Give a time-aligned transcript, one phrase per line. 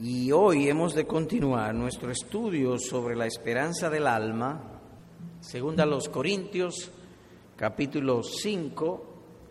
[0.00, 4.80] Y hoy hemos de continuar nuestro estudio sobre la esperanza del alma,
[5.40, 6.92] según a los Corintios,
[7.56, 9.04] capítulo 5,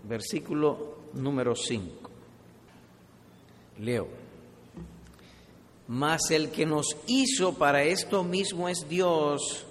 [0.04, 2.10] versículo número 5.
[3.79, 4.07] Leo.
[5.89, 9.66] Mas el que nos hizo para esto mismo es Dios,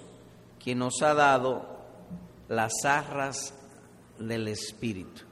[0.63, 1.65] quien nos ha dado
[2.49, 3.51] las arras
[4.19, 5.23] del Espíritu.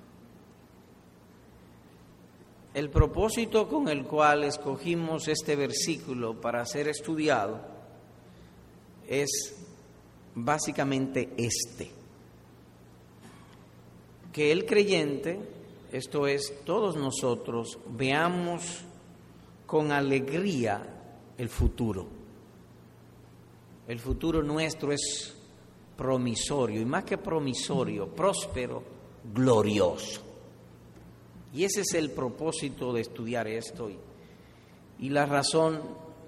[2.76, 7.62] El propósito con el cual escogimos este versículo para ser estudiado
[9.08, 9.56] es
[10.36, 11.90] básicamente este,
[14.34, 15.40] que el creyente,
[15.94, 18.82] esto es, todos nosotros, veamos
[19.66, 20.86] con alegría
[21.38, 22.06] el futuro.
[23.88, 25.34] El futuro nuestro es
[25.96, 28.84] promisorio, y más que promisorio, próspero,
[29.34, 30.25] glorioso.
[31.56, 33.90] Y ese es el propósito de estudiar esto.
[35.00, 35.82] Y, la razón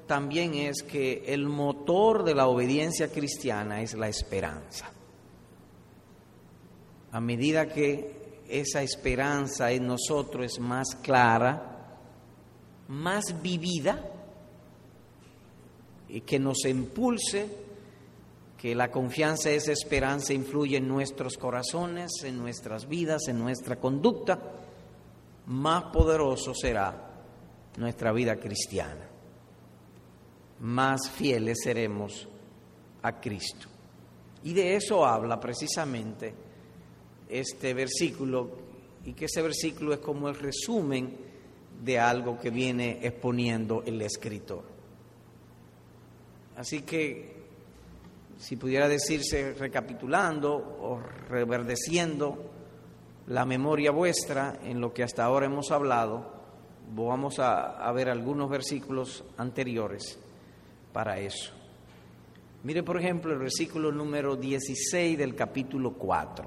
[0.07, 4.89] también es que el motor de la obediencia cristiana es la esperanza.
[7.11, 11.97] A medida que esa esperanza en nosotros es más clara,
[12.87, 14.09] más vivida,
[16.07, 17.49] y que nos impulse,
[18.57, 24.39] que la confianza, esa esperanza influye en nuestros corazones, en nuestras vidas, en nuestra conducta,
[25.47, 27.07] más poderoso será
[27.77, 29.07] nuestra vida cristiana.
[30.59, 32.27] Más fieles seremos
[33.01, 33.67] a Cristo.
[34.43, 36.33] Y de eso habla precisamente
[37.29, 38.49] este versículo,
[39.05, 41.15] y que ese versículo es como el resumen
[41.83, 44.63] de algo que viene exponiendo el escritor.
[46.55, 47.35] Así que,
[48.37, 52.56] si pudiera decirse recapitulando o reverdeciendo,
[53.27, 56.31] la memoria vuestra en lo que hasta ahora hemos hablado,
[56.95, 60.17] vamos a, ver algunos versículos anteriores
[60.93, 61.51] para eso.
[62.63, 66.45] Mire, por ejemplo, el versículo número 16 del capítulo 4.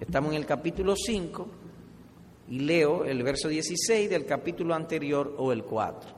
[0.00, 1.46] Estamos en el capítulo 5
[2.50, 6.10] y leo el verso 16 del capítulo anterior o el 4.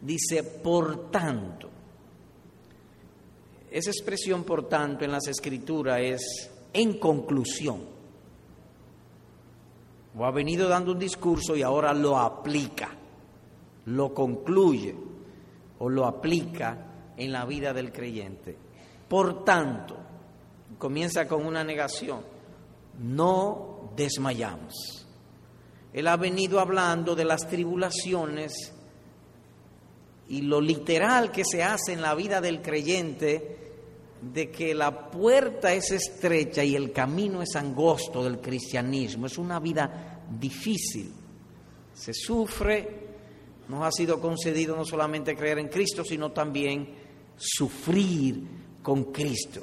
[0.00, 1.68] Dice, por tanto,
[3.70, 8.01] esa expresión por tanto en las escrituras es en conclusión
[10.16, 12.90] o ha venido dando un discurso y ahora lo aplica,
[13.86, 14.94] lo concluye
[15.78, 18.56] o lo aplica en la vida del creyente.
[19.08, 19.96] Por tanto,
[20.78, 22.20] comienza con una negación,
[22.98, 25.06] no desmayamos.
[25.92, 28.72] Él ha venido hablando de las tribulaciones
[30.28, 33.61] y lo literal que se hace en la vida del creyente
[34.22, 39.26] de que la puerta es estrecha y el camino es angosto del cristianismo.
[39.26, 41.12] Es una vida difícil.
[41.92, 43.08] Se sufre,
[43.68, 46.88] nos ha sido concedido no solamente creer en Cristo, sino también
[47.36, 48.44] sufrir
[48.82, 49.60] con Cristo.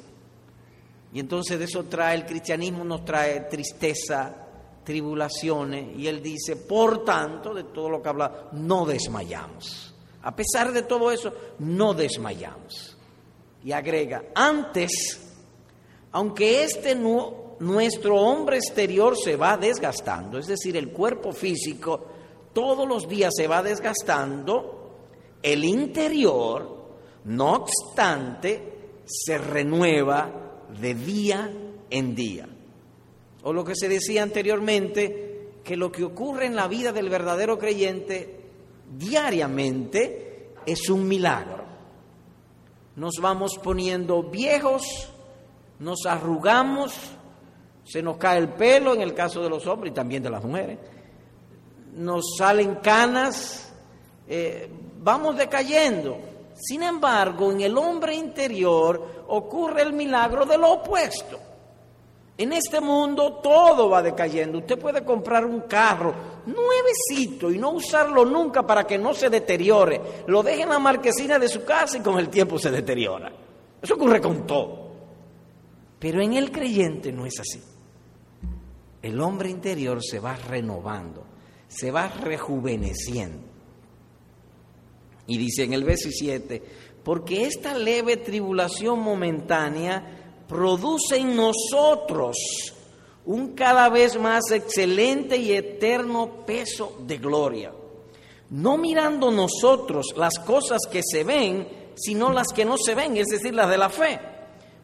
[1.12, 4.46] Y entonces de eso trae el cristianismo, nos trae tristeza,
[4.84, 9.94] tribulaciones, y él dice, por tanto, de todo lo que habla, no desmayamos.
[10.22, 12.89] A pesar de todo eso, no desmayamos.
[13.64, 15.20] Y agrega, antes,
[16.12, 22.06] aunque este nuestro hombre exterior se va desgastando, es decir, el cuerpo físico
[22.52, 24.96] todos los días se va desgastando,
[25.42, 26.88] el interior,
[27.24, 28.62] no obstante,
[29.04, 31.52] se renueva de día
[31.88, 32.48] en día.
[33.42, 37.58] O lo que se decía anteriormente, que lo que ocurre en la vida del verdadero
[37.58, 38.40] creyente
[38.96, 41.59] diariamente es un milagro
[43.00, 45.08] nos vamos poniendo viejos,
[45.78, 46.92] nos arrugamos,
[47.82, 50.44] se nos cae el pelo en el caso de los hombres y también de las
[50.44, 50.78] mujeres,
[51.94, 53.72] nos salen canas,
[54.28, 56.18] eh, vamos decayendo.
[56.54, 61.40] Sin embargo, en el hombre interior ocurre el milagro de lo opuesto.
[62.40, 64.60] En este mundo todo va decayendo.
[64.60, 66.14] Usted puede comprar un carro
[66.46, 70.00] nuevecito y no usarlo nunca para que no se deteriore.
[70.26, 73.30] Lo deje en la marquesina de su casa y con el tiempo se deteriora.
[73.82, 74.90] Eso ocurre con todo.
[75.98, 77.62] Pero en el creyente no es así.
[79.02, 81.26] El hombre interior se va renovando,
[81.68, 83.48] se va rejuveneciendo.
[85.26, 86.62] Y dice en el verso 7,
[87.04, 90.19] porque esta leve tribulación momentánea
[90.50, 92.36] produce en nosotros
[93.24, 97.72] un cada vez más excelente y eterno peso de gloria.
[98.50, 103.28] No mirando nosotros las cosas que se ven, sino las que no se ven, es
[103.28, 104.18] decir, las de la fe.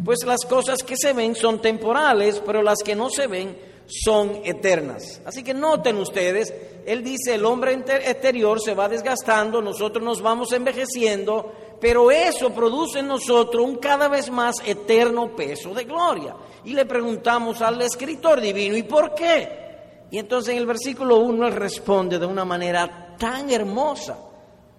[0.04, 4.40] Pues las cosas que se ven son temporales, pero las que no se ven son
[4.44, 5.20] eternas.
[5.24, 6.52] Así que noten ustedes,
[6.84, 13.00] él dice, el hombre exterior se va desgastando, nosotros nos vamos envejeciendo, pero eso produce
[13.00, 16.34] en nosotros un cada vez más eterno peso de gloria.
[16.64, 19.66] Y le preguntamos al escritor divino, ¿y por qué?
[20.10, 24.18] Y entonces en el versículo 1 él responde de una manera tan hermosa,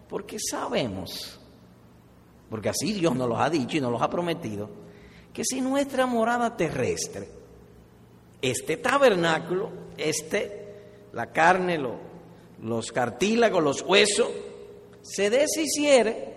[0.07, 1.39] porque sabemos,
[2.49, 4.69] porque así Dios nos lo ha dicho y nos lo ha prometido,
[5.33, 7.36] que si nuestra morada terrestre,
[8.41, 10.75] este tabernáculo, este,
[11.13, 11.79] la carne,
[12.61, 14.29] los cartílagos, los huesos,
[15.01, 16.35] se deshiciere,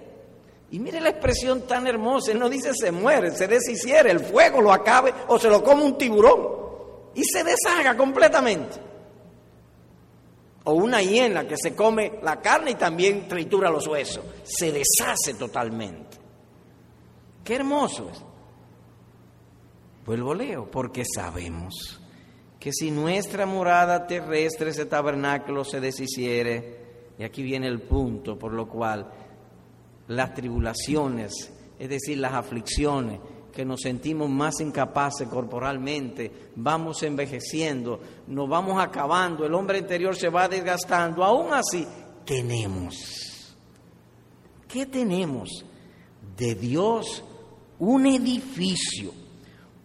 [0.71, 4.61] y mire la expresión tan hermosa, él no dice se muere, se deshiciere, el fuego
[4.61, 6.61] lo acabe o se lo come un tiburón
[7.15, 8.77] y se deshaga completamente.
[10.65, 15.35] O una hiena que se come la carne y también tritura los huesos, se deshace
[15.35, 16.19] totalmente.
[17.43, 18.30] Qué hermoso es.
[20.11, 22.01] Vuelvo leo, porque sabemos
[22.59, 28.53] que si nuestra morada terrestre, ese tabernáculo, se deshiciere, y aquí viene el punto por
[28.53, 29.09] lo cual
[30.09, 33.21] las tribulaciones, es decir, las aflicciones,
[33.53, 40.29] que nos sentimos más incapaces corporalmente, vamos envejeciendo, nos vamos acabando, el hombre interior se
[40.29, 41.87] va desgastando, aún así
[42.25, 43.57] tenemos.
[44.67, 45.65] ¿Qué tenemos?
[46.37, 47.23] De Dios
[47.79, 49.20] un edificio,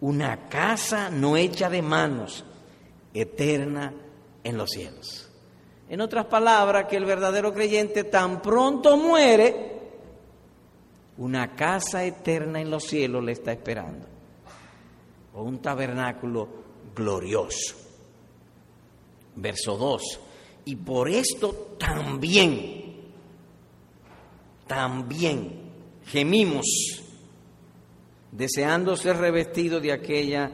[0.00, 2.44] una casa no hecha de manos,
[3.14, 3.94] eterna
[4.44, 5.28] en los cielos.
[5.88, 9.74] En otras palabras, que el verdadero creyente tan pronto muere,
[11.18, 14.06] una casa eterna en los cielos le está esperando,
[15.34, 16.48] o un tabernáculo
[16.94, 17.76] glorioso.
[19.36, 20.20] Verso 2,
[20.66, 22.96] y por esto también,
[24.66, 25.70] también
[26.06, 26.66] gemimos,
[28.36, 30.50] deseando ser revestidos de aquella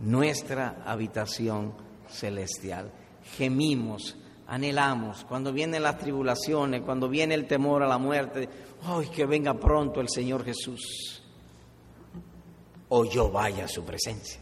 [0.00, 1.74] nuestra habitación
[2.08, 2.90] celestial.
[3.36, 4.16] Gemimos,
[4.46, 8.48] anhelamos, cuando vienen las tribulaciones, cuando viene el temor a la muerte,
[8.82, 11.22] ¡ay, que venga pronto el Señor Jesús!
[12.88, 14.40] O yo vaya a su presencia.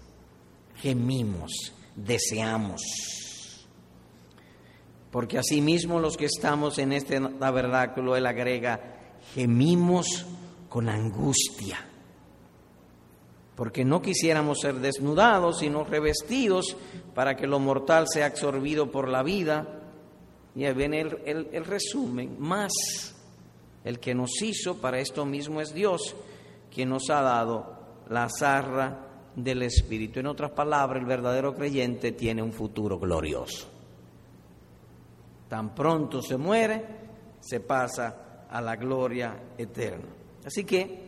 [0.76, 2.80] Gemimos, deseamos.
[5.10, 8.80] Porque asimismo los que estamos en este tabernáculo, él agrega,
[9.34, 10.24] gemimos
[10.68, 11.78] con angustia.
[13.56, 16.76] Porque no quisiéramos ser desnudados, sino revestidos
[17.14, 19.76] para que lo mortal sea absorbido por la vida
[20.56, 22.73] y ahí viene el, resumen, más
[23.85, 26.17] el que nos hizo, para esto mismo es Dios,
[26.75, 27.76] quien nos ha dado
[28.08, 29.06] la zarra
[29.37, 30.19] del Espíritu.
[30.19, 33.69] En otras palabras, el verdadero creyente tiene un futuro glorioso.
[35.47, 36.85] Tan pronto se muere,
[37.38, 40.08] se pasa a la gloria eterna.
[40.43, 41.06] Así que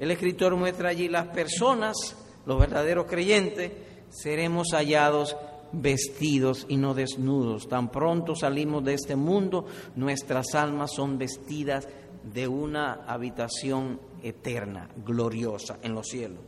[0.00, 2.16] el escritor muestra allí las personas,
[2.46, 3.70] los verdaderos creyentes,
[4.08, 5.36] seremos hallados
[5.72, 7.68] vestidos y no desnudos.
[7.68, 9.66] Tan pronto salimos de este mundo,
[9.96, 11.86] nuestras almas son vestidas
[12.24, 16.40] de una habitación eterna, gloriosa, en los cielos.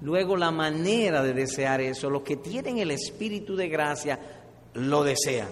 [0.00, 4.20] Luego la manera de desear eso, los que tienen el espíritu de gracia
[4.74, 5.48] lo desean.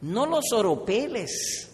[0.00, 1.70] No los oropeles,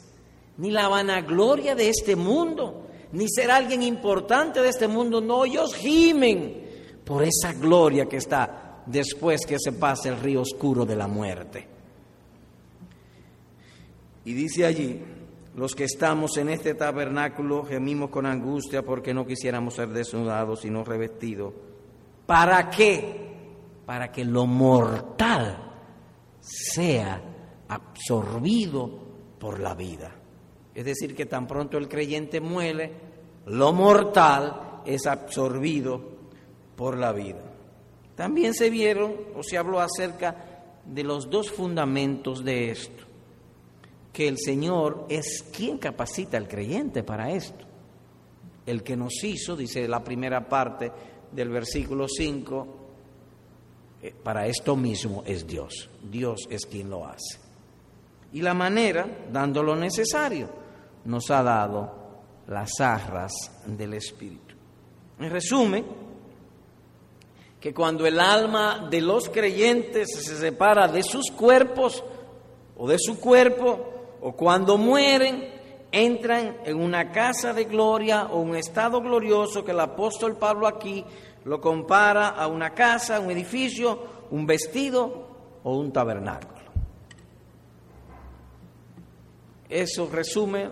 [0.59, 5.73] ni la vanagloria de este mundo, ni ser alguien importante de este mundo, no, ellos
[5.77, 6.65] gimen
[7.05, 11.69] por esa gloria que está después que se pase el río oscuro de la muerte.
[14.25, 15.01] Y dice allí,
[15.55, 20.83] los que estamos en este tabernáculo gemimos con angustia porque no quisiéramos ser desnudados sino
[20.83, 21.55] revestidos.
[22.27, 23.33] ¿Para qué?
[23.87, 25.73] Para que lo mortal
[26.41, 27.23] sea
[27.69, 28.91] absorbido
[29.39, 30.24] por la vida.
[30.75, 32.93] Es decir, que tan pronto el creyente muere,
[33.47, 36.01] lo mortal es absorbido
[36.77, 37.43] por la vida.
[38.17, 43.05] También se vieron o se habló acerca de los dos fundamentos de esto,
[44.13, 47.65] que el Señor es quien capacita al creyente para esto.
[48.67, 50.91] El que nos hizo, dice la primera parte
[51.33, 52.67] del versículo 5,
[54.03, 55.91] eh, para esto mismo es Dios.
[56.11, 57.39] Dios es quien lo hace.
[58.33, 60.64] Y la manera, dando lo necesario,
[61.05, 62.05] nos ha dado
[62.47, 63.33] las arras
[63.67, 64.55] del Espíritu.
[65.19, 65.85] En resumen,
[67.61, 72.05] que cuando el alma de los creyentes se separa de sus cuerpos
[72.77, 75.53] o de su cuerpo, o cuando mueren,
[75.91, 81.05] entran en una casa de gloria o un estado glorioso que el apóstol Pablo aquí
[81.45, 85.29] lo compara a una casa, un edificio, un vestido
[85.63, 86.55] o un tabernáculo.
[89.69, 90.69] Eso resume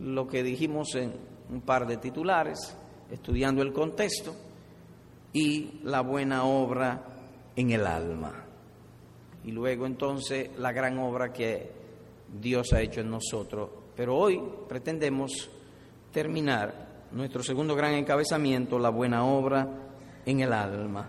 [0.00, 1.12] lo que dijimos en
[1.50, 2.76] un par de titulares,
[3.10, 4.34] estudiando el contexto
[5.32, 7.02] y la buena obra
[7.54, 8.42] en el alma.
[9.44, 11.70] y luego entonces la gran obra que
[12.40, 13.70] Dios ha hecho en nosotros.
[13.94, 15.48] Pero hoy pretendemos
[16.12, 19.68] terminar nuestro segundo gran encabezamiento, la buena obra
[20.24, 21.08] en el alma.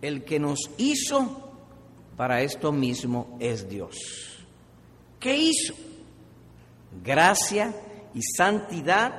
[0.00, 1.52] El que nos hizo
[2.16, 3.96] para esto mismo es Dios.
[5.20, 5.74] ¿Qué hizo?
[7.02, 7.72] Gracia
[8.14, 9.12] y santidad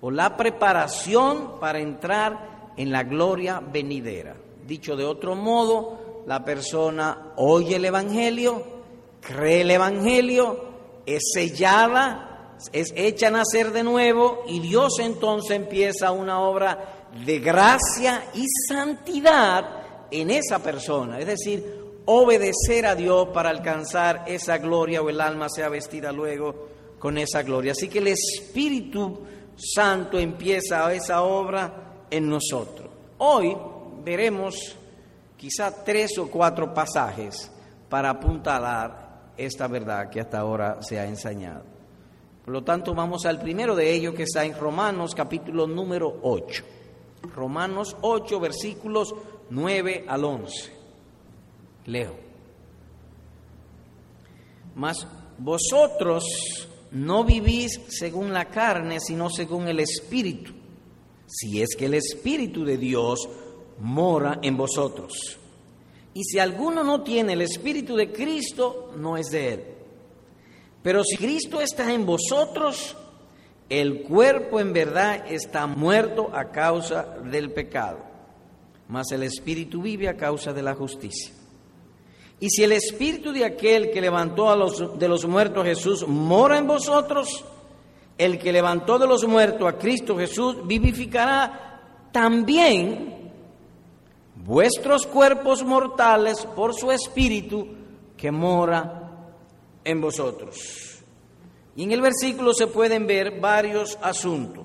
[0.00, 4.36] o la preparación para entrar en la gloria venidera.
[4.66, 8.62] Dicho de otro modo, la persona oye el Evangelio,
[9.20, 10.68] cree el Evangelio,
[11.06, 17.38] es sellada, es hecha a nacer de nuevo y Dios entonces empieza una obra de
[17.38, 19.78] gracia y santidad
[20.10, 21.18] en esa persona.
[21.18, 21.77] Es decir,
[22.10, 27.42] obedecer a Dios para alcanzar esa gloria o el alma sea vestida luego con esa
[27.42, 27.72] gloria.
[27.72, 29.20] Así que el Espíritu
[29.56, 32.88] Santo empieza esa obra en nosotros.
[33.18, 33.54] Hoy
[34.02, 34.74] veremos
[35.36, 37.50] quizá tres o cuatro pasajes
[37.90, 41.64] para apuntalar esta verdad que hasta ahora se ha enseñado.
[42.42, 46.64] Por lo tanto, vamos al primero de ellos que está en Romanos capítulo número 8.
[47.34, 49.14] Romanos 8 versículos
[49.50, 50.77] 9 al 11.
[51.88, 52.14] Leo.
[54.74, 55.06] Mas
[55.38, 56.24] vosotros
[56.92, 60.52] no vivís según la carne, sino según el Espíritu,
[61.26, 63.28] si es que el Espíritu de Dios
[63.80, 65.38] mora en vosotros.
[66.14, 69.64] Y si alguno no tiene el Espíritu de Cristo, no es de él.
[70.82, 72.96] Pero si Cristo está en vosotros,
[73.68, 77.98] el cuerpo en verdad está muerto a causa del pecado,
[78.88, 81.37] mas el Espíritu vive a causa de la justicia.
[82.40, 86.58] Y si el espíritu de aquel que levantó a los, de los muertos Jesús mora
[86.58, 87.44] en vosotros,
[88.16, 93.32] el que levantó de los muertos a Cristo Jesús vivificará también
[94.36, 97.66] vuestros cuerpos mortales por su espíritu
[98.16, 99.10] que mora
[99.84, 101.04] en vosotros.
[101.76, 104.64] Y en el versículo se pueden ver varios asuntos,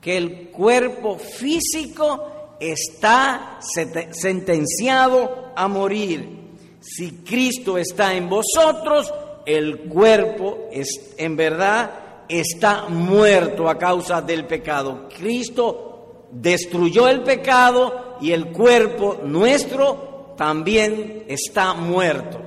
[0.00, 6.39] que el cuerpo físico está sentenciado a morir
[6.80, 9.12] si Cristo está en vosotros,
[9.44, 11.90] el cuerpo es, en verdad
[12.28, 15.08] está muerto a causa del pecado.
[15.08, 22.40] Cristo destruyó el pecado y el cuerpo nuestro también está muerto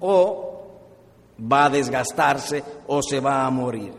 [0.00, 0.66] o
[1.40, 3.92] va a desgastarse o se va a morir.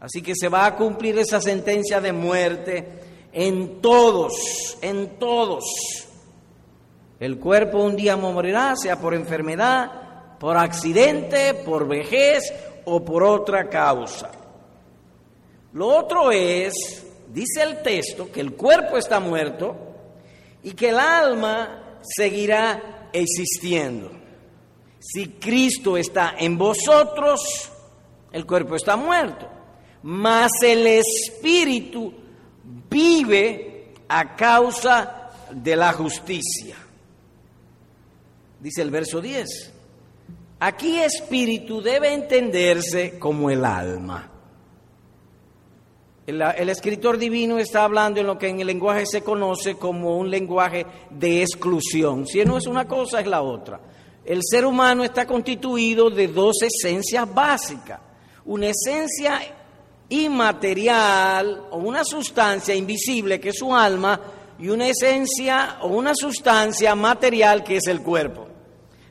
[0.00, 2.86] Así que se va a cumplir esa sentencia de muerte
[3.32, 5.64] en todos, en todos
[7.18, 12.52] el cuerpo un día morirá, sea por enfermedad, por accidente, por vejez
[12.84, 14.30] o por otra causa.
[15.72, 19.76] Lo otro es, dice el texto, que el cuerpo está muerto
[20.62, 24.10] y que el alma seguirá existiendo.
[24.98, 27.70] Si Cristo está en vosotros,
[28.30, 29.48] el cuerpo está muerto,
[30.02, 32.12] mas el espíritu
[32.90, 36.76] vive a causa de la justicia
[38.66, 39.46] dice el verso 10.
[40.58, 44.28] Aquí espíritu debe entenderse como el alma.
[46.26, 50.28] El, escritor divino está hablando en lo que en el lenguaje se conoce como un
[50.28, 52.26] lenguaje de exclusión.
[52.26, 53.80] Si no es una cosa, es la otra.
[54.24, 58.00] El ser humano está constituido de dos esencias básicas.
[58.46, 59.42] Una esencia
[60.08, 64.20] inmaterial o una sustancia invisible que es su alma
[64.58, 68.55] y una esencia o una sustancia material que es el cuerpo.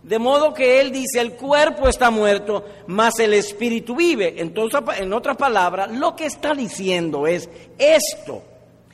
[0.06, 4.36] De modo que él dice, el cuerpo está muerto, mas el espíritu vive.
[4.38, 8.44] Entonces, en otras palabras, lo que está diciendo es esto,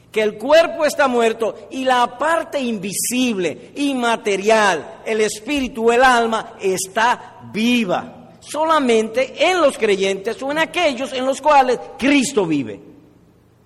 [0.10, 7.42] que el cuerpo está muerto y la parte invisible, inmaterial, el espíritu, el alma, está
[7.52, 8.30] viva.
[8.40, 12.80] Solamente en los creyentes o en aquellos en los cuales Cristo vive.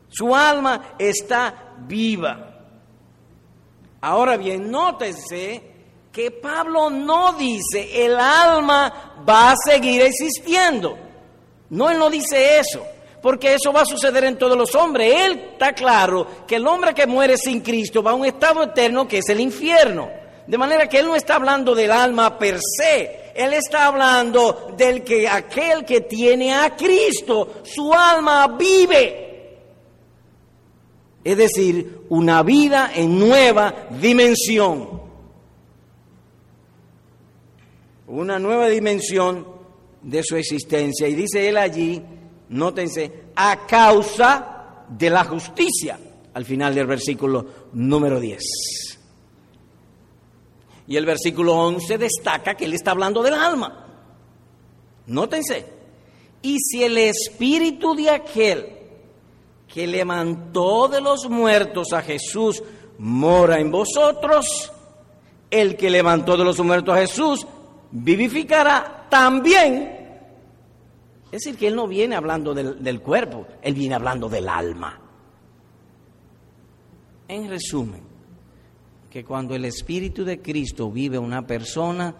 [0.09, 2.55] Su alma está viva.
[4.01, 5.74] Ahora bien, nótese
[6.15, 10.97] que Pablo no dice el alma va a seguir existiendo.
[11.71, 12.85] No, él no dice eso,
[13.21, 15.13] porque eso va a suceder en todos los hombres.
[15.13, 19.05] Él está claro que el hombre que muere sin Cristo va a un estado eterno
[19.05, 20.09] que es el infierno.
[20.47, 25.03] De manera que él no está hablando del alma per se, él está hablando del
[25.03, 29.57] que aquel que tiene a Cristo, su alma vive.
[31.25, 35.04] Es decir, una vida en nueva dimensión.
[38.15, 39.45] Una nueva dimensión
[40.01, 41.07] de su existencia.
[41.07, 42.01] Y dice él allí,
[42.49, 45.99] nótense, a causa de la justicia,
[46.33, 48.41] al final del versículo número 10.
[50.87, 53.85] Y el versículo 11 destaca que él está hablando del alma.
[55.07, 55.65] Nótense.
[56.41, 58.69] Y si el espíritu de aquel
[59.67, 62.61] que levantó de los muertos a Jesús
[62.99, 64.71] mora en vosotros,
[65.49, 67.47] el que levantó de los muertos a Jesús
[67.91, 70.05] vivificará también.
[71.31, 75.01] Es decir, que él no viene hablando del, cuerpo, él viene hablando del alma.
[77.27, 78.01] En resumen,
[79.09, 82.15] que cuando el Espíritu de Cristo vive una persona,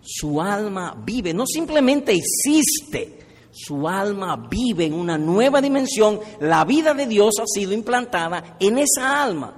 [0.00, 3.18] su alma vive, no simplemente existe,
[3.50, 8.78] su alma vive en una nueva dimensión, la vida de Dios ha sido implantada en
[8.78, 9.54] esa alma.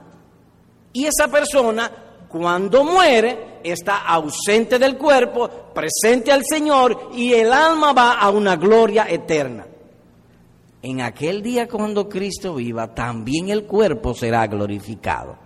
[0.93, 1.91] Y esa persona,
[2.35, 8.57] cuando muere, está ausente del cuerpo, presente al Señor y el alma va a una
[8.57, 9.65] gloria eterna.
[10.83, 15.37] En aquel día cuando Cristo viva, también el cuerpo será glorificado.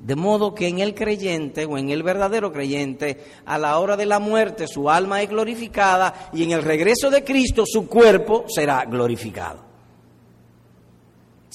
[0.00, 4.06] De modo que en el creyente o en el verdadero creyente, a la hora de
[4.06, 8.84] la muerte su alma es glorificada y en el regreso de Cristo su cuerpo será
[8.84, 9.75] glorificado.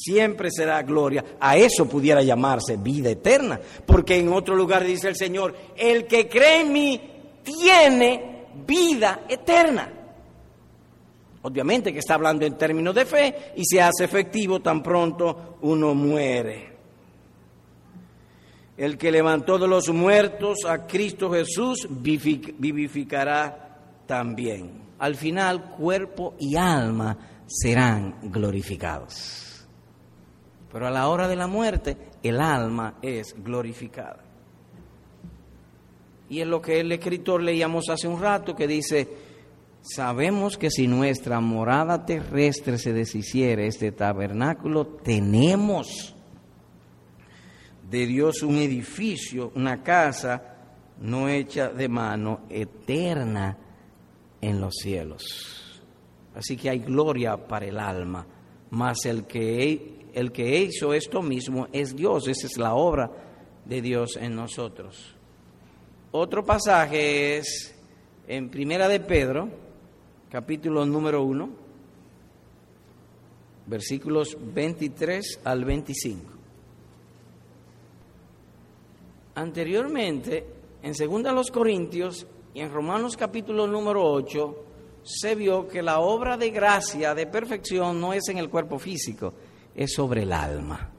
[0.04, 1.24] Siempre será gloria.
[1.40, 6.28] A eso pudiera llamarse vida eterna, porque en otro lugar dice el Señor, el que
[6.28, 7.02] cree en mí
[7.44, 9.92] tiene vida eterna.
[11.44, 15.94] Obviamente que está hablando en términos de fe y se hace efectivo tan pronto uno
[15.94, 16.72] muere
[18.82, 23.78] el que levantó de los muertos a Cristo Jesús, vivificará
[24.08, 24.72] también.
[24.98, 27.16] Al final, cuerpo y alma
[27.46, 29.51] serán glorificados.
[30.72, 34.24] Pero a la hora de la muerte, el alma es glorificada.
[36.30, 39.10] Y es lo que el escritor leíamos hace un rato que dice,
[39.82, 46.16] sabemos que si nuestra morada terrestre se deshiciere este tabernáculo, tenemos
[47.90, 50.52] de Dios un edificio, una casa
[51.02, 53.58] no hecha de mano, eterna
[54.40, 55.82] en los cielos.
[56.36, 58.26] Así que hay gloria para el alma,
[58.70, 63.12] mas el que, el que hizo esto mismo es Dios, esa es la obra
[63.66, 65.16] de Dios en nosotros.
[66.12, 67.76] Otro pasaje es
[68.28, 69.50] en Primera de Pedro,
[70.30, 71.50] capítulo número 1,
[73.68, 76.32] versículos 23 al 25.
[79.36, 80.46] Anteriormente,
[80.84, 84.66] en 2 Corintios y en Romanos capítulo número 8,
[85.04, 89.34] se vio que la obra de gracia, de perfección, no es en el cuerpo físico,
[89.76, 90.90] es sobre el alma,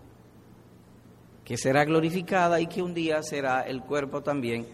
[1.45, 4.67] que será glorificada y que un día será el cuerpo también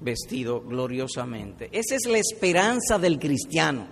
[0.00, 1.68] vestido gloriosamente.
[1.72, 3.86] Esa es la esperanza del cristiano.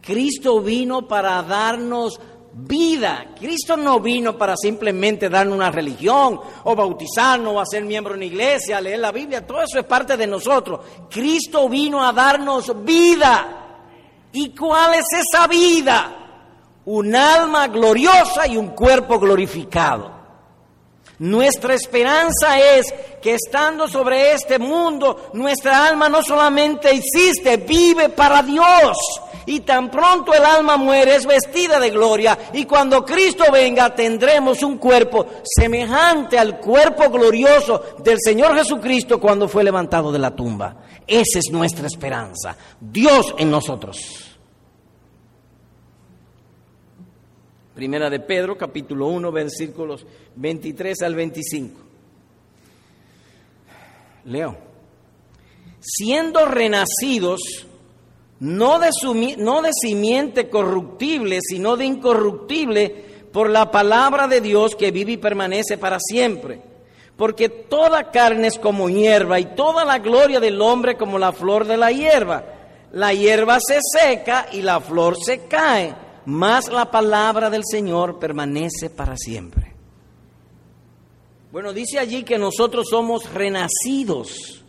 [0.00, 2.20] Cristo vino para darnos
[2.54, 3.34] vida.
[3.38, 8.26] Cristo no vino para simplemente darnos una religión o bautizarnos o hacer miembro de una
[8.26, 10.80] iglesia, leer la Biblia, todo eso es parte de nosotros.
[11.10, 13.54] Cristo vino a darnos vida.
[14.32, 16.17] ¿Y cuál es esa vida?
[16.90, 20.10] Un alma gloriosa y un cuerpo glorificado.
[21.18, 28.42] Nuestra esperanza es que estando sobre este mundo, nuestra alma no solamente existe, vive para
[28.42, 28.96] Dios
[29.44, 34.62] y tan pronto el alma muere es vestida de gloria y cuando Cristo venga tendremos
[34.62, 40.74] un cuerpo semejante al cuerpo glorioso del Señor Jesucristo cuando fue levantado de la tumba.
[41.06, 44.27] Esa es nuestra esperanza, Dios en nosotros.
[47.78, 51.80] Primera de Pedro, capítulo 1, versículos 23 al 25.
[54.24, 54.58] Leo.
[55.78, 57.68] Siendo renacidos
[58.40, 58.90] no de,
[59.38, 65.16] no de simiente corruptible, sino de incorruptible, por la palabra de Dios que vive y
[65.16, 66.60] permanece para siempre.
[67.16, 71.64] Porque toda carne es como hierba y toda la gloria del hombre como la flor
[71.64, 72.44] de la hierba.
[72.90, 78.90] La hierba se seca y la flor se cae, mas la palabra del Señor permanece
[78.90, 79.72] para siempre.
[81.50, 84.62] Bueno, dice allí que nosotros somos renacidos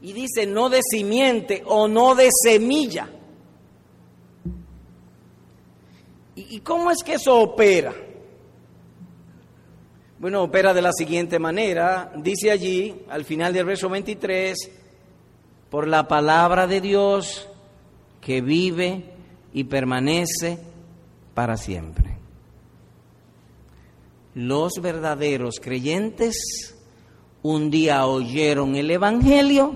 [0.00, 3.10] y dice no de simiente o no de semilla.
[6.34, 7.94] ¿Y, cómo es que eso opera?
[10.18, 12.10] Bueno, opera de la siguiente manera.
[12.16, 14.56] Dice allí, al final del verso 23,
[15.68, 17.46] por la palabra de Dios
[18.22, 19.15] que vive
[19.56, 20.58] y permanece
[21.32, 22.14] para siempre.
[24.34, 26.76] Los verdaderos creyentes
[27.42, 29.72] un día oyeron el Evangelio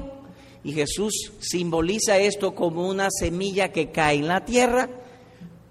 [0.62, 4.86] y Jesús simboliza esto como una semilla que cae en la tierra.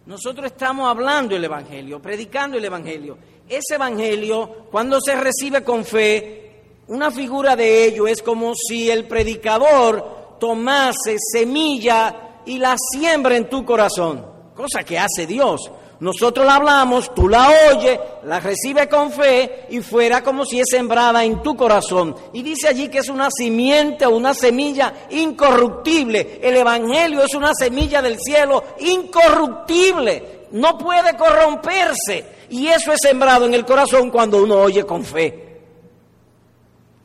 [0.08, 3.15] Nosotros estamos hablando el Evangelio, predicando el Evangelio.
[3.48, 6.48] Ese Evangelio, cuando se recibe con fe,
[6.88, 13.47] Una figura de ello es como si el predicador tomase semilla y la siembra en
[13.47, 15.71] tu corazón, cosa que hace Dios.
[15.99, 20.65] Nosotros la hablamos, tú la oyes, la recibes con fe y fuera como si es
[20.67, 22.15] sembrada en tu corazón.
[22.33, 26.39] Y dice allí que es una simiente o una semilla incorruptible.
[26.41, 30.47] El Evangelio es una semilla del cielo incorruptible.
[30.53, 32.25] No puede corromperse.
[32.49, 35.62] Y eso es sembrado en el corazón cuando uno oye con fe.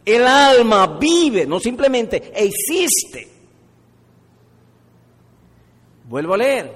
[0.07, 3.34] El alma vive, no simplemente existe.
[6.15, 6.71] Vuelvo a leer.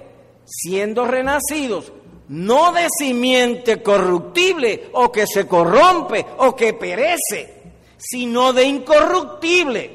[0.45, 1.93] Siendo renacidos
[2.27, 7.63] no de simiente corruptible o que se corrompe o que perece,
[7.97, 9.91] sino de incorruptible.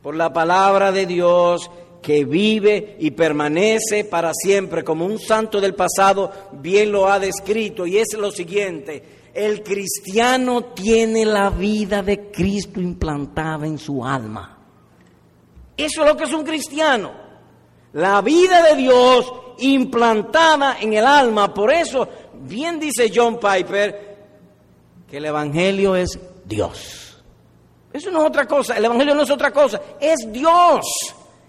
[0.00, 5.74] Por la palabra de Dios que vive y permanece para siempre, como un santo del
[5.74, 9.02] pasado bien lo ha descrito, y es lo siguiente,
[9.34, 14.60] el cristiano tiene la vida de Cristo implantada en su alma.
[15.76, 17.31] Eso es lo que es un cristiano.
[17.94, 21.52] La vida de Dios implantada en el alma.
[21.52, 24.16] Por eso, bien dice John Piper,
[25.08, 27.22] que el Evangelio es Dios.
[27.92, 30.86] Eso no es otra cosa, el Evangelio no es otra cosa, es Dios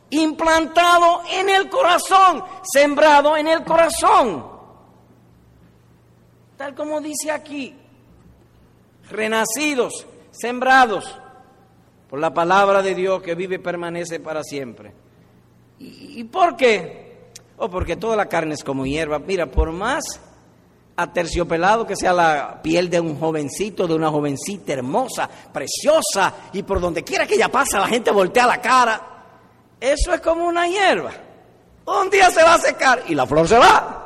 [0.10, 4.46] implantado en el corazón, sembrado en el corazón.
[6.58, 7.76] Tal como dice aquí,
[9.10, 11.06] renacidos, sembrados
[12.10, 15.03] por la palabra de Dios que vive y permanece para siempre.
[15.80, 17.32] ¿Y, por qué?
[17.58, 19.20] O porque toda la carne es como hierba.
[19.20, 20.04] Mira, por más
[20.96, 26.80] aterciopelado que sea la piel de un jovencito, de una jovencita hermosa, preciosa, y por
[26.80, 29.02] donde quiera que ella pasa la gente voltea la cara,
[29.80, 31.12] eso es como una hierba.
[31.86, 34.00] Un día se va a secar y la flor se va.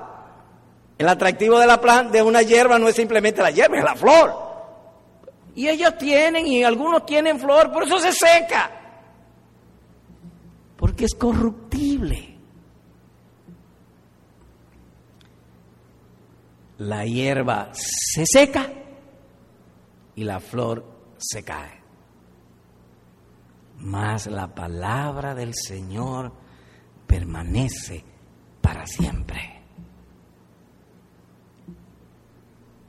[0.97, 3.95] El atractivo de la planta, de una hierba no es simplemente la hierba, es la
[3.95, 4.47] flor.
[5.53, 8.77] Y ellos tienen, y algunos tienen flor, por eso se seca.
[10.78, 12.38] Porque es corruptible.
[16.80, 18.72] la hierba se seca
[20.16, 20.86] y la flor
[21.18, 21.78] se cae.
[23.80, 26.32] Mas la palabra del Señor
[27.06, 28.04] permanece
[28.62, 29.62] para siempre.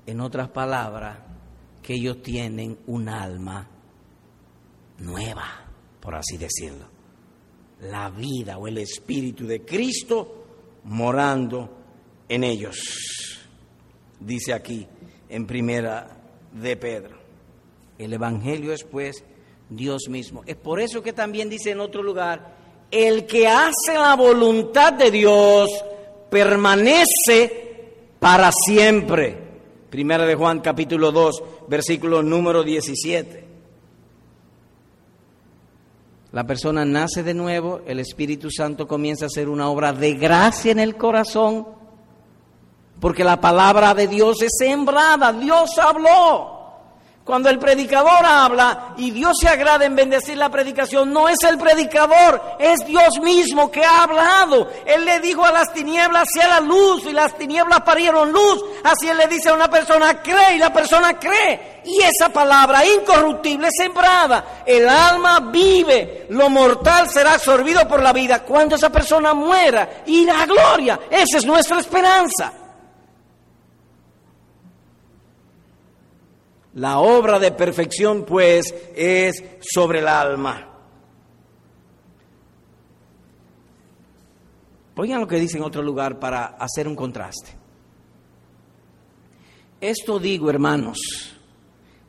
[0.06, 1.18] En otras palabras,
[1.82, 3.68] que ellos tienen un alma
[4.98, 5.44] nueva,
[6.00, 6.97] por así decirlo.
[7.82, 10.44] La vida o el Espíritu de Cristo
[10.84, 11.70] morando
[12.28, 12.76] en ellos
[14.20, 14.86] dice aquí
[15.28, 16.08] en primera
[16.52, 17.16] de Pedro.
[17.98, 19.24] El Evangelio es pues
[19.68, 20.42] Dios mismo.
[20.46, 22.56] Es por eso que también dice en otro lugar,
[22.90, 25.68] el que hace la voluntad de Dios
[26.30, 29.36] permanece para siempre.
[29.90, 33.47] Primera de Juan capítulo 2, versículo número 17.
[36.32, 40.72] La persona nace de nuevo, el Espíritu Santo comienza a hacer una obra de gracia
[40.72, 41.78] en el corazón
[43.00, 46.57] porque la palabra de Dios es sembrada, Dios habló.
[47.28, 51.58] Cuando el predicador habla y Dios se agrada en bendecir la predicación, no es el
[51.58, 54.66] predicador, es Dios mismo que ha hablado.
[54.86, 58.64] Él le dijo a las tinieblas, sea la luz, y las tinieblas parieron luz.
[58.82, 61.82] Así él le dice a una persona, cree, y la persona cree.
[61.84, 64.62] Y esa palabra incorruptible sembrada.
[64.64, 70.02] El alma vive, lo mortal será absorbido por la vida cuando esa persona muera.
[70.06, 72.67] Y la gloria, esa es nuestra esperanza.
[76.74, 80.68] La obra de perfección, pues, es sobre el alma.
[84.96, 87.50] Oigan lo que dice en otro lugar para hacer un contraste.
[89.80, 90.98] Esto digo, hermanos,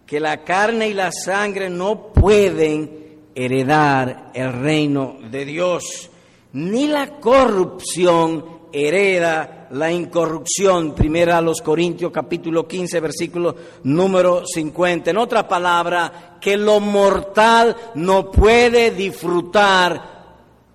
[0.07, 6.09] que la carne y la sangre no pueden heredar el reino de Dios,
[6.53, 10.93] ni la corrupción hereda la incorrupción.
[10.93, 15.11] Primera a los Corintios capítulo 15 versículo número 50.
[15.11, 20.19] En otra palabra, que lo mortal no puede disfrutar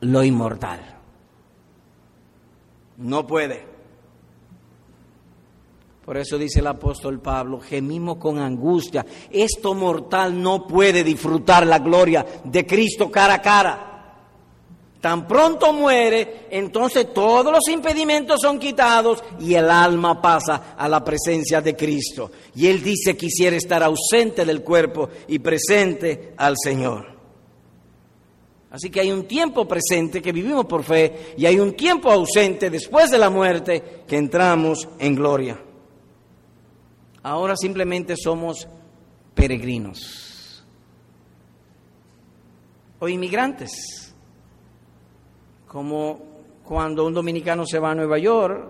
[0.01, 0.81] lo inmortal.
[2.99, 3.75] No puede.
[6.05, 9.07] Por eso dice el apóstol Pablo, gemimos con angustia.
[9.31, 13.94] Esto mortal no puede disfrutar la gloria de Cristo cara a cara.
[15.05, 21.05] Tan pronto muere, entonces todos los impedimentos son quitados y el alma pasa a la
[21.05, 22.31] presencia de Cristo.
[22.55, 27.07] Y él dice quisiera estar ausente del cuerpo y presente al Señor.
[28.71, 32.71] Así que hay un tiempo presente que vivimos por fe y hay un tiempo ausente
[32.71, 35.61] después de la muerte que entramos en gloria.
[37.23, 38.67] Ahora simplemente somos
[39.35, 40.65] peregrinos
[43.01, 44.04] o inmigrantes,
[45.75, 46.21] como
[46.63, 48.65] cuando un dominicano se va a Nueva York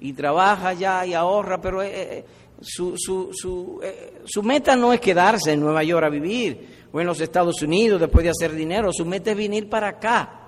[0.00, 2.24] y trabaja allá y ahorra, pero eh, eh,
[2.62, 6.98] su, su, su, eh, su, meta no es quedarse en Nueva York a vivir o
[6.98, 10.40] en los Estados Unidos después de hacer dinero, su meta es venir para acá.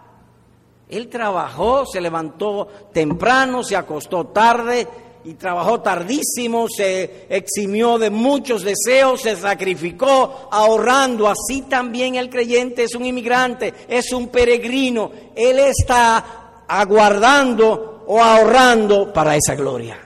[0.89, 4.89] Él trabajó, se levantó temprano, se acostó tarde
[5.27, 11.29] y trabajó tardísimo, se eximió de muchos deseos, se sacrificó ahorrando.
[11.29, 15.11] Así también el creyente es un inmigrante, es un peregrino.
[15.35, 19.99] Él está aguardando o ahorrando para esa gloria,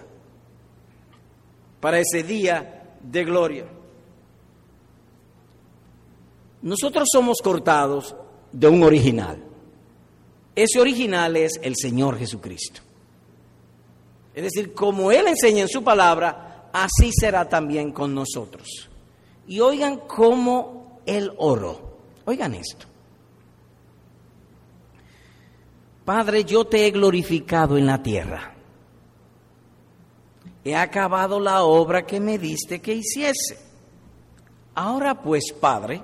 [1.80, 3.66] para ese día de gloria.
[6.62, 8.16] Nosotros somos cortados
[8.52, 9.44] de un original.
[10.56, 12.80] Ese original es el Señor Jesucristo.
[14.34, 18.88] Es decir, como Él enseña en su palabra, así será también con nosotros.
[19.46, 21.98] Y oigan cómo Él oró.
[22.24, 22.86] Oigan esto.
[26.04, 28.54] Padre, yo te he glorificado en la tierra.
[30.64, 33.58] He acabado la obra que me diste que hiciese.
[34.74, 36.02] Ahora pues, Padre,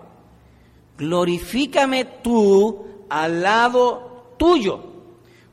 [0.99, 4.96] glorifícame tú al lado tuyo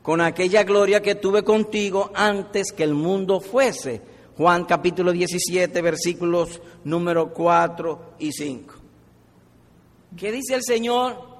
[0.03, 4.01] con aquella gloria que tuve contigo antes que el mundo fuese.
[4.37, 8.73] Juan capítulo 17, versículos número 4 y 5.
[10.17, 11.33] ¿Qué dice el Señor?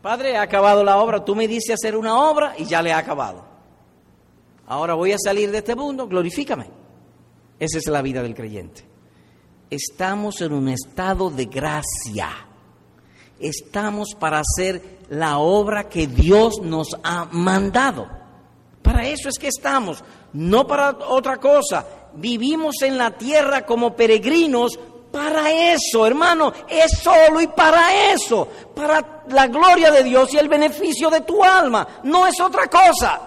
[0.00, 2.94] Padre, he acabado la obra, tú me dices hacer una obra y ya le he
[2.94, 3.44] acabado.
[4.66, 6.70] Ahora voy a salir de este mundo, glorifícame.
[7.58, 8.84] Esa es la vida del creyente.
[9.70, 12.47] Estamos en un estado de gracia.
[13.40, 18.08] Estamos para hacer la obra que Dios nos ha mandado.
[18.82, 21.86] Para eso es que estamos, no para otra cosa.
[22.14, 24.78] Vivimos en la tierra como peregrinos
[25.10, 30.48] para eso, hermano, es solo y para eso, para la gloria de Dios y el
[30.48, 33.20] beneficio de tu alma, no es otra cosa.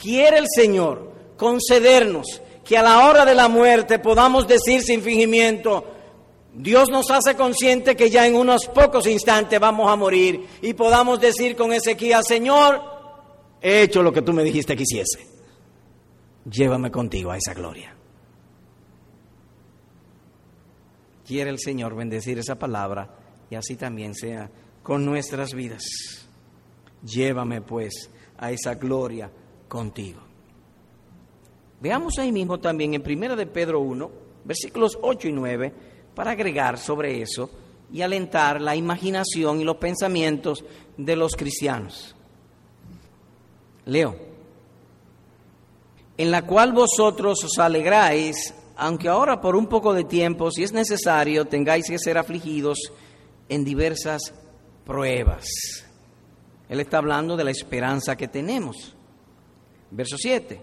[0.00, 5.84] Quiere el Señor concedernos que a la hora de la muerte podamos decir sin fingimiento,
[6.52, 11.20] Dios nos hace consciente que ya en unos pocos instantes vamos a morir y podamos
[11.20, 12.80] decir con Ezequiel, Señor,
[13.60, 15.26] he hecho lo que tú me dijiste que hiciese.
[16.50, 17.94] Llévame contigo a esa gloria.
[21.24, 23.08] Quiere el Señor bendecir esa palabra
[23.48, 24.50] y así también sea
[24.82, 25.84] con nuestras vidas.
[27.04, 29.30] Llévame pues a esa gloria
[29.68, 30.20] contigo.
[31.80, 34.10] Veamos ahí mismo también en 1 de Pedro 1,
[34.44, 35.89] versículos 8 y 9
[36.20, 37.48] para agregar sobre eso
[37.90, 40.62] y alentar la imaginación y los pensamientos
[40.98, 42.14] de los cristianos.
[43.86, 44.14] Leo,
[46.18, 50.74] en la cual vosotros os alegráis, aunque ahora por un poco de tiempo, si es
[50.74, 52.92] necesario, tengáis que ser afligidos
[53.48, 54.34] en diversas
[54.84, 55.46] pruebas.
[56.68, 58.94] Él está hablando de la esperanza que tenemos.
[59.90, 60.60] Verso 7.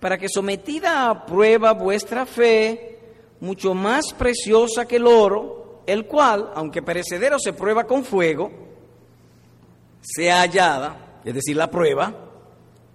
[0.00, 2.97] Para que sometida a prueba vuestra fe,
[3.40, 8.50] mucho más preciosa que el oro, el cual, aunque perecedero se prueba con fuego,
[10.00, 12.14] sea hallada, es decir, la prueba,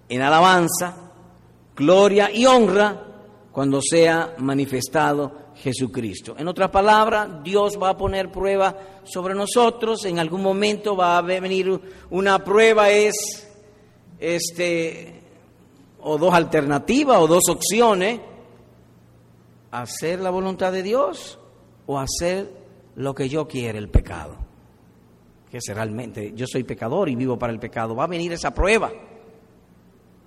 [0.08, 0.94] en alabanza,
[1.74, 3.02] gloria y honra
[3.52, 6.34] cuando sea manifestado Jesucristo.
[6.38, 11.22] En otras palabras, Dios va a poner prueba sobre nosotros, en algún momento va a
[11.22, 11.80] venir
[12.10, 13.14] una prueba, es
[14.18, 15.20] este,
[16.00, 18.20] o dos alternativas o dos opciones
[19.82, 21.38] hacer la voluntad de Dios
[21.86, 22.48] o hacer
[22.94, 24.36] lo que yo quiero, el pecado.
[25.50, 27.96] Que es realmente, yo soy pecador y vivo para el pecado.
[27.96, 28.92] Va a venir esa prueba.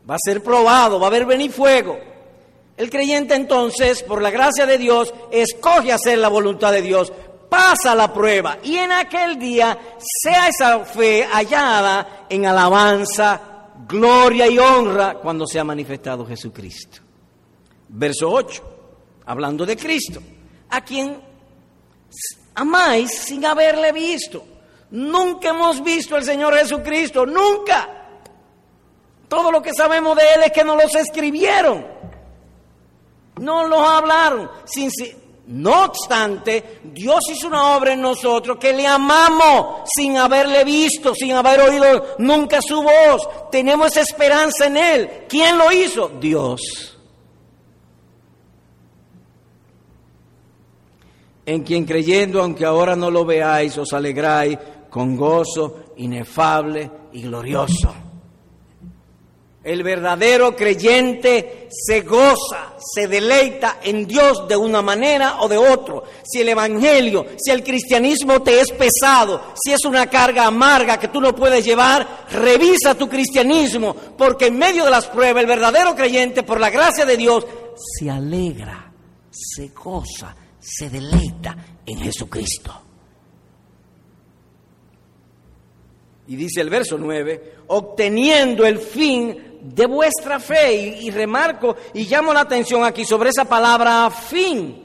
[0.10, 1.98] Va a ser probado, va a haber venir fuego.
[2.76, 7.12] El creyente entonces, por la gracia de Dios, escoge hacer la voluntad de Dios,
[7.50, 14.60] pasa la prueba y en aquel día sea esa fe hallada en alabanza, gloria y
[14.60, 17.00] honra cuando sea manifestado Jesucristo.
[17.90, 18.77] Verso 8
[19.28, 20.22] hablando de Cristo,
[20.70, 21.22] a quien
[22.56, 24.44] amáis sin haberle visto.
[24.90, 27.94] Nunca hemos visto al Señor Jesucristo, nunca.
[29.28, 31.86] Todo lo que sabemos de Él es que nos los escribieron,
[33.42, 34.50] no los hablaron.
[34.64, 34.90] Sin,
[35.48, 41.34] no obstante, Dios hizo una obra en nosotros que le amamos sin haberle visto, sin
[41.34, 43.50] haber oído nunca su voz.
[43.52, 45.26] Tenemos esperanza en Él.
[45.28, 46.10] ¿Quién lo hizo?
[46.20, 46.97] Dios.
[51.48, 54.58] En quien creyendo, aunque ahora no lo veáis, os alegráis
[54.90, 57.96] con gozo inefable y glorioso.
[59.64, 66.02] El verdadero creyente se goza, se deleita en Dios de una manera o de otra.
[66.24, 71.08] Si el Evangelio, si el cristianismo te es pesado, si es una carga amarga que
[71.08, 75.96] tú no puedes llevar, revisa tu cristianismo, porque en medio de las pruebas el verdadero
[75.96, 78.92] creyente, por la gracia de Dios, se alegra,
[79.32, 80.36] se goza,
[80.68, 82.82] se deleita en Jesucristo.
[86.28, 91.00] Y dice el verso 9, obteniendo el fin de vuestra fe.
[91.02, 94.84] Y, remarco y llamo la atención aquí sobre esa palabra fin.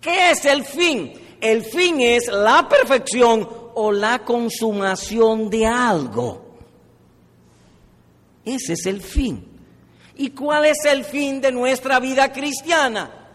[0.00, 1.12] ¿Qué es el fin?
[1.40, 6.46] El fin es la perfección o la consumación de algo.
[8.44, 9.52] Ese es el fin.
[10.16, 13.25] ¿Y cuál es el fin de nuestra vida cristiana?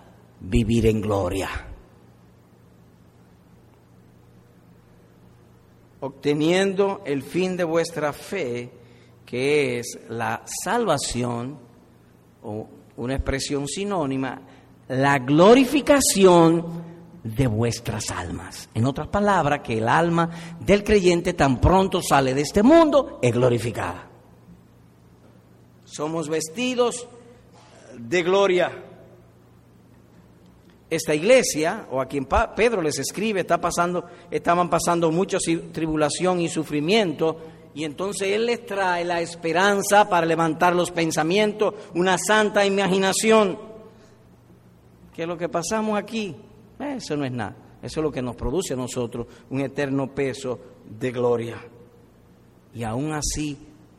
[0.41, 1.49] Vivir en gloria.
[5.99, 8.71] Obteniendo el fin de vuestra fe,
[9.25, 11.57] que es la salvación,
[12.43, 14.41] o una expresión sinónima,
[14.87, 16.91] la glorificación
[17.23, 18.69] de vuestras almas.
[18.73, 23.33] En otras palabras, que el alma del creyente tan pronto sale de este mundo es
[23.33, 24.09] glorificada.
[25.85, 27.07] Somos vestidos
[27.97, 28.90] de gloria.
[30.91, 35.37] Esta iglesia, o a quien Pedro les escribe, está pasando, estaban pasando mucha
[35.71, 37.37] tribulación y sufrimiento
[37.73, 43.57] y entonces Él les trae la esperanza para levantar los pensamientos, una santa imaginación.
[45.15, 46.35] ¿Qué es lo que pasamos aquí?
[46.79, 47.55] Eso no es nada.
[47.81, 50.59] Eso es lo que nos produce a nosotros un eterno peso
[50.99, 51.57] de gloria.
[52.73, 53.57] Y aún así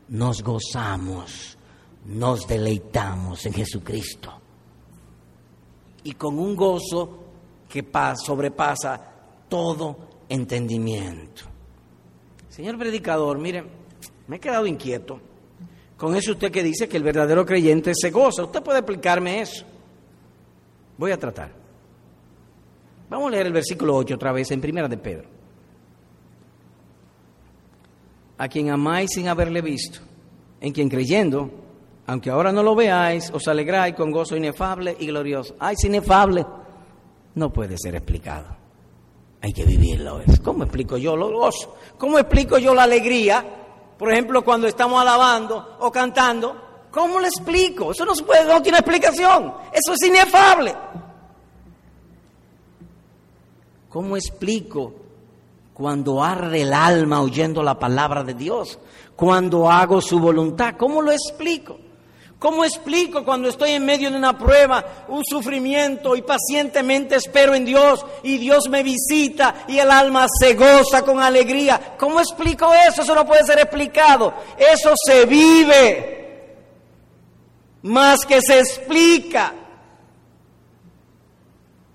[0.09, 1.57] nos gozamos,
[2.05, 4.42] nos deleitamos en Jesucristo.
[6.05, 7.19] Y con un gozo
[7.69, 7.87] que
[8.25, 9.01] sobrepasa
[9.49, 9.97] todo
[10.29, 11.45] entendimiento.
[12.49, 13.65] Señor predicador, mire,
[14.27, 15.21] me he quedado inquieto
[16.03, 18.43] con eso usted que dice que el verdadero creyente se goza.
[18.43, 19.65] ¿Usted puede explicarme eso?
[20.99, 21.53] Voy a tratar.
[23.09, 25.29] Vamos a leer el versículo 8 otra vez en Primera de Pedro.
[28.37, 30.01] A quien amáis sin haberle visto,
[30.61, 31.49] en quien creyendo,
[32.07, 35.55] aunque ahora no lo veáis, os alegráis con gozo inefable y glorioso.
[35.59, 36.45] Ay, es inefable.
[37.35, 38.57] No puede ser explicado.
[39.41, 40.21] Hay que vivirlo.
[40.43, 41.77] ¿Cómo explico yo los gozo?
[41.99, 43.45] ¿Cómo explico yo la alegría?
[43.99, 46.71] Por ejemplo, cuando estamos alabando o cantando.
[46.91, 47.93] ¿Cómo le explico?
[47.93, 49.55] Eso no, se puede, no tiene explicación.
[49.73, 50.75] Eso es inefable.
[53.89, 54.93] ¿Cómo explico
[55.73, 58.79] cuando arde el alma oyendo la palabra de Dios?
[59.17, 60.75] Cuando hago su voluntad.
[60.77, 61.79] ¿Cómo lo explico?
[62.43, 67.65] ¿Cómo explico cuando estoy en medio de una prueba, un sufrimiento y pacientemente espero en
[67.65, 71.95] Dios y Dios me visita y el alma se goza con alegría?
[71.97, 73.03] ¿Cómo explico eso?
[73.03, 74.35] Eso no puede ser explicado.
[74.59, 76.57] Eso se vive
[77.83, 79.55] más que se explica.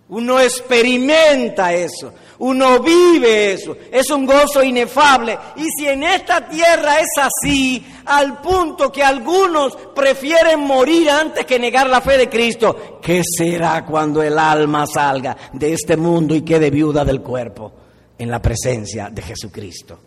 [0.08, 2.14] Uno experimenta eso.
[2.39, 5.38] Uno vive eso, es un gozo inefable.
[5.56, 11.58] Y si en esta tierra es así, al punto que algunos prefieren morir antes que
[11.58, 16.43] negar la fe de Cristo, ¿qué será cuando el alma salga de este mundo y
[16.43, 17.73] quede viuda del cuerpo
[18.17, 20.00] en la presencia de Jesucristo?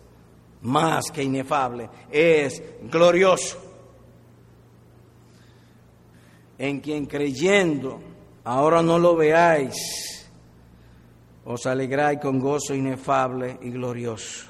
[0.61, 3.57] Más que inefable, es glorioso.
[6.57, 7.99] En quien creyendo,
[8.45, 10.20] ahora no lo veáis
[11.45, 14.47] os alegráis con gozo inefable y glorioso.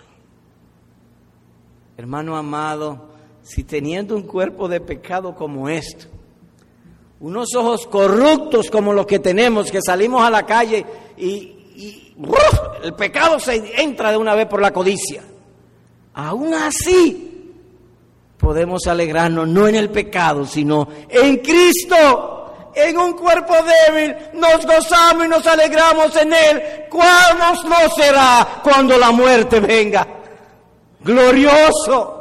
[1.97, 3.09] Hermano amado,
[3.43, 6.07] si teniendo un cuerpo de pecado como este,
[7.19, 10.85] unos ojos corruptos como los que tenemos, que salimos a la calle
[11.17, 11.57] y,
[12.83, 15.23] el pecado se entra de una vez por la codicia,
[16.13, 17.53] aún así
[18.37, 22.40] podemos alegrarnos no en el pecado, sino en Cristo
[22.73, 26.63] en un cuerpo débil, nos gozamos y nos alegramos en Él.
[26.89, 30.07] ¿Cuándo no será cuando la muerte venga?
[31.01, 32.17] Glorioso.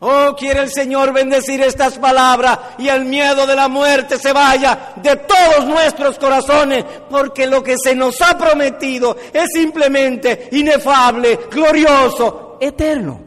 [0.00, 4.92] Oh, quiere el Señor bendecir estas palabras y el miedo de la muerte se vaya
[4.94, 12.58] de todos nuestros corazones, porque lo que se nos ha prometido es simplemente inefable, glorioso,
[12.60, 13.20] eterno.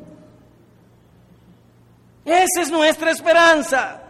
[2.24, 4.01] Esa es nuestra esperanza.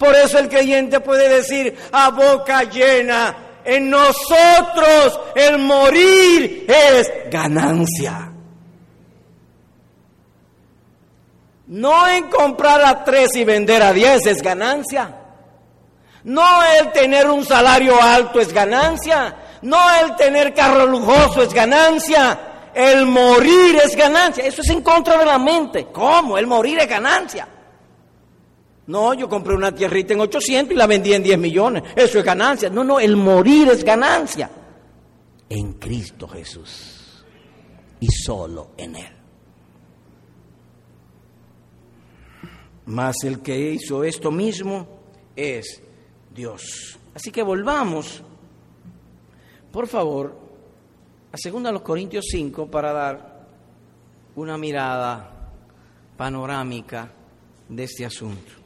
[0.00, 8.32] Por eso el creyente puede decir a boca llena, en nosotros el morir es ganancia.
[11.66, 15.16] No en comprar a tres y vender a diez es ganancia.
[16.24, 19.36] No el tener un salario alto es ganancia.
[19.60, 22.38] No el tener carro lujoso es ganancia.
[22.72, 24.46] El morir es ganancia.
[24.46, 25.88] Eso es en contra de la mente.
[25.92, 26.38] ¿Cómo?
[26.38, 27.46] El morir es ganancia.
[28.90, 31.84] No, yo compré una tierrita en 800 y la vendí en 10 millones.
[31.94, 32.68] Eso es ganancia.
[32.70, 34.50] No, no, el morir es ganancia.
[35.48, 37.24] En Cristo Jesús.
[38.00, 39.12] Y solo en Él.
[42.86, 44.88] Mas el que hizo esto mismo
[45.36, 45.80] es
[46.34, 46.98] Dios.
[47.14, 48.24] Así que volvamos,
[49.70, 50.36] por favor,
[51.30, 53.46] a 2 Corintios 5 para dar
[54.34, 55.52] una mirada
[56.16, 57.12] panorámica
[57.68, 58.59] de este asunto.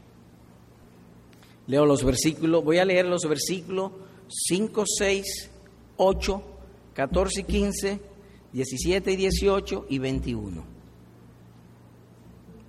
[1.66, 3.92] Leo los versículos, voy a leer los versículos
[4.28, 5.50] 5, 6,
[5.96, 6.42] 8,
[6.94, 8.00] 14 y 15,
[8.52, 10.64] 17 y 18 y 21.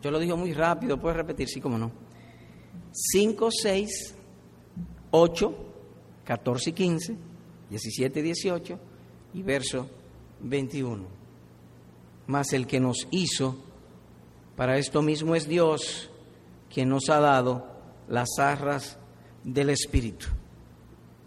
[0.01, 1.91] Yo lo digo muy rápido, puedes repetir, sí, como no.
[2.91, 4.15] 5, 6,
[5.11, 5.55] 8,
[6.23, 7.17] 14 y 15,
[7.69, 8.79] 17 y 18
[9.33, 9.89] y verso
[10.41, 11.03] 21.
[12.27, 13.57] Mas el que nos hizo,
[14.55, 16.09] para esto mismo es Dios,
[16.73, 17.74] quien nos ha dado
[18.07, 18.97] las arras
[19.43, 20.27] del Espíritu.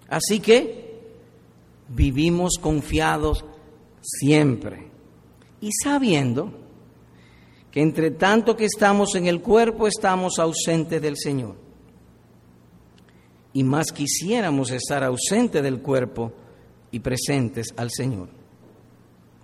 [0.09, 1.01] Así que
[1.89, 3.45] vivimos confiados
[4.03, 4.91] siempre
[5.61, 6.53] y sabiendo
[7.70, 11.57] que entre tanto que estamos en el cuerpo estamos ausentes del Señor.
[13.53, 16.33] Y más quisiéramos estar ausentes del cuerpo
[16.91, 18.29] y presentes al Señor.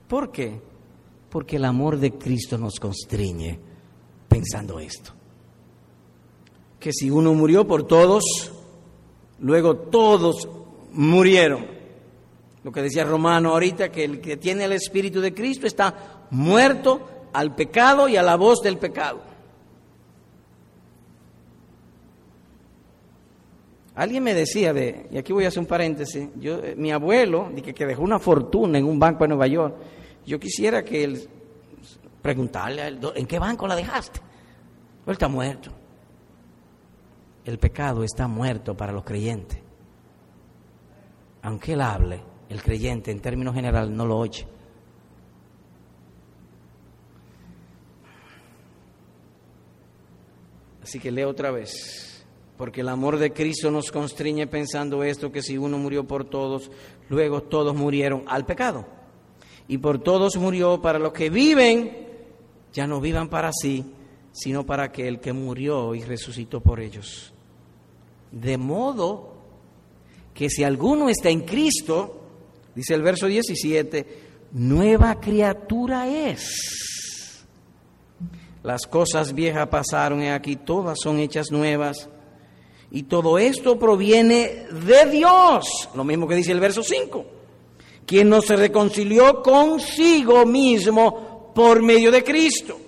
[0.09, 0.61] ¿Por qué?
[1.31, 3.59] Porque el amor de Cristo nos constriñe
[4.29, 5.15] pensando esto
[6.85, 8.53] que si uno murió por todos,
[9.39, 10.47] luego todos
[10.93, 11.65] murieron.
[12.63, 17.01] Lo que decía Romano ahorita, que el que tiene el Espíritu de Cristo está muerto
[17.33, 19.23] al pecado y a la voz del pecado.
[23.95, 27.51] Alguien me decía, de, y aquí voy a hacer un paréntesis, yo, eh, mi abuelo,
[27.65, 29.75] que, que dejó una fortuna en un banco de Nueva York,
[30.27, 31.29] yo quisiera que él
[32.21, 34.21] preguntarle, ¿en qué banco la dejaste?
[35.07, 35.84] Él está muerto
[37.45, 39.59] el pecado está muerto para los creyentes.
[41.43, 44.47] Aunque él hable, el creyente en términos generales no lo oye.
[50.83, 52.25] Así que leo otra vez,
[52.57, 56.71] porque el amor de Cristo nos constriñe pensando esto, que si uno murió por todos,
[57.09, 58.87] luego todos murieron al pecado.
[59.67, 62.07] Y por todos murió para los que viven,
[62.73, 63.85] ya no vivan para sí,
[64.33, 67.34] sino para aquel que murió y resucitó por ellos.
[68.35, 69.33] De modo
[70.35, 72.21] que si alguno está en Cristo,
[72.75, 74.19] dice el verso 17,
[74.55, 77.45] nueva criatura es.
[78.65, 82.09] Las cosas viejas pasaron y aquí todas son hechas nuevas.
[82.91, 87.25] Y todo esto proviene de Dios, lo mismo que dice el verso 5,
[88.05, 92.81] quien nos reconcilió consigo mismo por medio de Cristo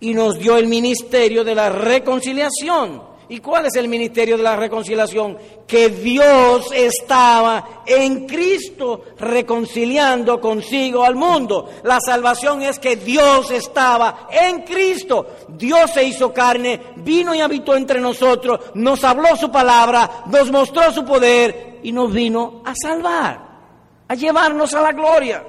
[0.00, 4.54] y nos dio el ministerio de la reconciliación ¿Y cuál es el ministerio de la
[4.54, 5.38] reconciliación?
[5.66, 11.70] Que Dios estaba en Cristo reconciliando consigo al mundo.
[11.84, 15.26] La salvación es que Dios estaba en Cristo.
[15.48, 20.92] Dios se hizo carne, vino y habitó entre nosotros, nos habló su palabra, nos mostró
[20.92, 23.40] su poder y nos vino a salvar,
[24.06, 25.44] a llevarnos a la gloria.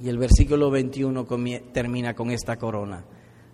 [0.00, 1.26] Y el versículo 21
[1.72, 3.04] termina con esta corona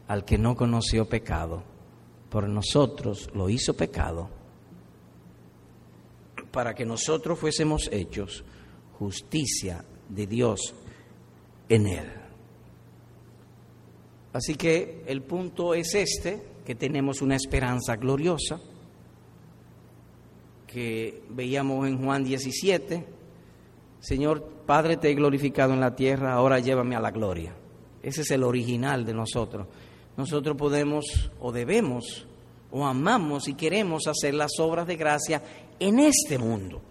[0.09, 1.63] al que no conoció pecado,
[2.31, 4.29] por nosotros lo hizo pecado,
[6.51, 8.43] para que nosotros fuésemos hechos
[8.99, 10.75] justicia de Dios
[11.69, 12.13] en él.
[14.33, 18.61] Así que el punto es este, que tenemos una esperanza gloriosa,
[20.67, 23.05] que veíamos en Juan 17,
[24.01, 27.55] Señor Padre, te he glorificado en la tierra, ahora llévame a la gloria.
[28.03, 29.67] Ese es el original de nosotros
[30.19, 32.27] nosotros podemos o debemos
[32.73, 35.41] o amamos y queremos hacer las obras de gracia
[35.79, 36.83] en este mundo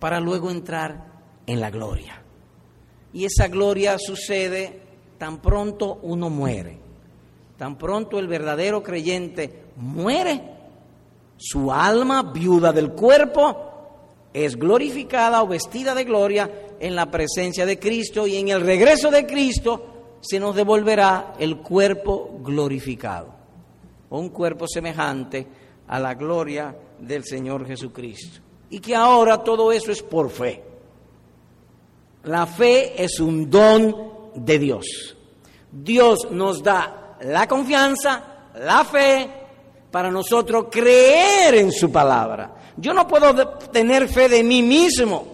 [0.00, 1.12] para luego entrar
[1.46, 2.22] en la gloria.
[3.12, 4.80] Y esa gloria sucede
[5.18, 6.78] tan pronto uno muere,
[7.58, 10.40] tan pronto el verdadero creyente muere,
[11.36, 16.50] su alma, viuda del cuerpo, es glorificada o vestida de gloria
[16.80, 19.93] en la presencia de Cristo y en el regreso de Cristo
[20.24, 23.28] se nos devolverá el cuerpo glorificado,
[24.08, 25.46] un cuerpo semejante
[25.86, 28.40] a la gloria del Señor Jesucristo.
[28.70, 30.62] Y que ahora todo eso es por fe.
[32.24, 35.14] La fe es un don de Dios.
[35.70, 39.28] Dios nos da la confianza, la fe,
[39.90, 42.72] para nosotros creer en su palabra.
[42.78, 45.26] Yo no puedo tener fe de mí mismo.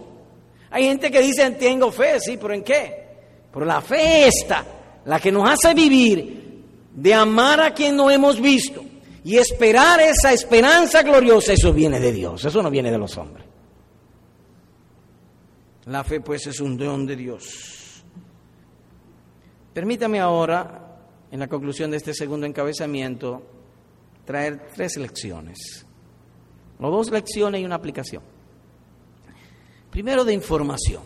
[0.72, 3.08] Hay gente que dice, tengo fe, sí, pero ¿en qué?
[3.52, 4.64] Pero la fe está
[5.04, 8.84] la que nos hace vivir de amar a quien no hemos visto
[9.24, 13.46] y esperar esa esperanza gloriosa, eso viene de Dios, eso no viene de los hombres.
[15.86, 18.04] La fe pues es un don de Dios.
[19.72, 20.98] Permítame ahora,
[21.30, 23.42] en la conclusión de este segundo encabezamiento,
[24.24, 25.86] traer tres lecciones.
[26.80, 28.22] O dos lecciones y una aplicación.
[29.90, 31.02] Primero de información.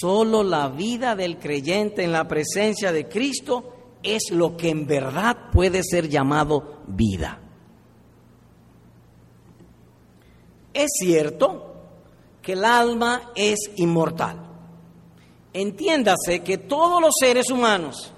[0.00, 3.72] Solo la vida del creyente en la presencia de Cristo
[4.02, 7.40] es lo que en verdad puede ser llamado vida.
[10.74, 11.74] Es cierto
[12.42, 14.38] que el alma es inmortal.
[15.52, 18.12] Entiéndase que todos los seres humanos,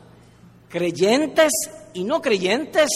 [0.68, 1.52] creyentes
[1.94, 2.88] y no creyentes,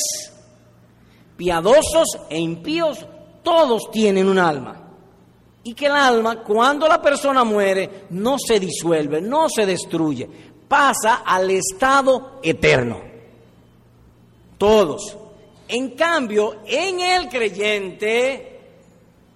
[1.37, 3.07] piadosos e impíos,
[3.45, 4.82] todos tienen un alma.
[5.64, 10.28] Y que el alma, cuando la persona muere, no se disuelve, no se destruye,
[10.66, 13.00] pasa al estado eterno.
[14.58, 15.16] Todos.
[15.68, 18.60] En cambio, en el creyente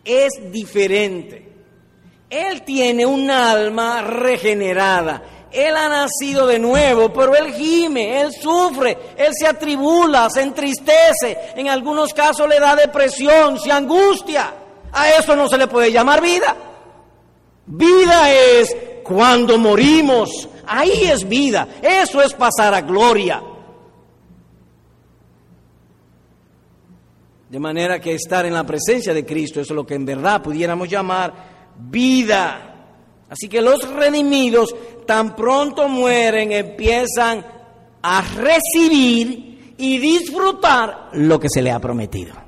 [0.04, 1.46] es diferente.
[2.28, 5.48] Él tiene un alma regenerada.
[5.52, 11.52] Él ha nacido de nuevo, pero él gime, él sufre, él se atribula, se entristece,
[11.54, 14.65] en algunos casos le da depresión, se angustia.
[14.93, 16.57] A eso no se le puede llamar vida.
[17.66, 20.49] Vida es cuando morimos.
[20.66, 21.68] Ahí es vida.
[21.82, 23.43] Eso es pasar a gloria.
[27.49, 30.89] De manera que estar en la presencia de Cristo es lo que en verdad pudiéramos
[30.89, 31.32] llamar
[31.78, 32.74] vida.
[33.28, 34.74] Así que los redimidos
[35.07, 37.45] tan pronto mueren empiezan
[38.03, 42.45] a recibir y disfrutar lo que se le ha prometido.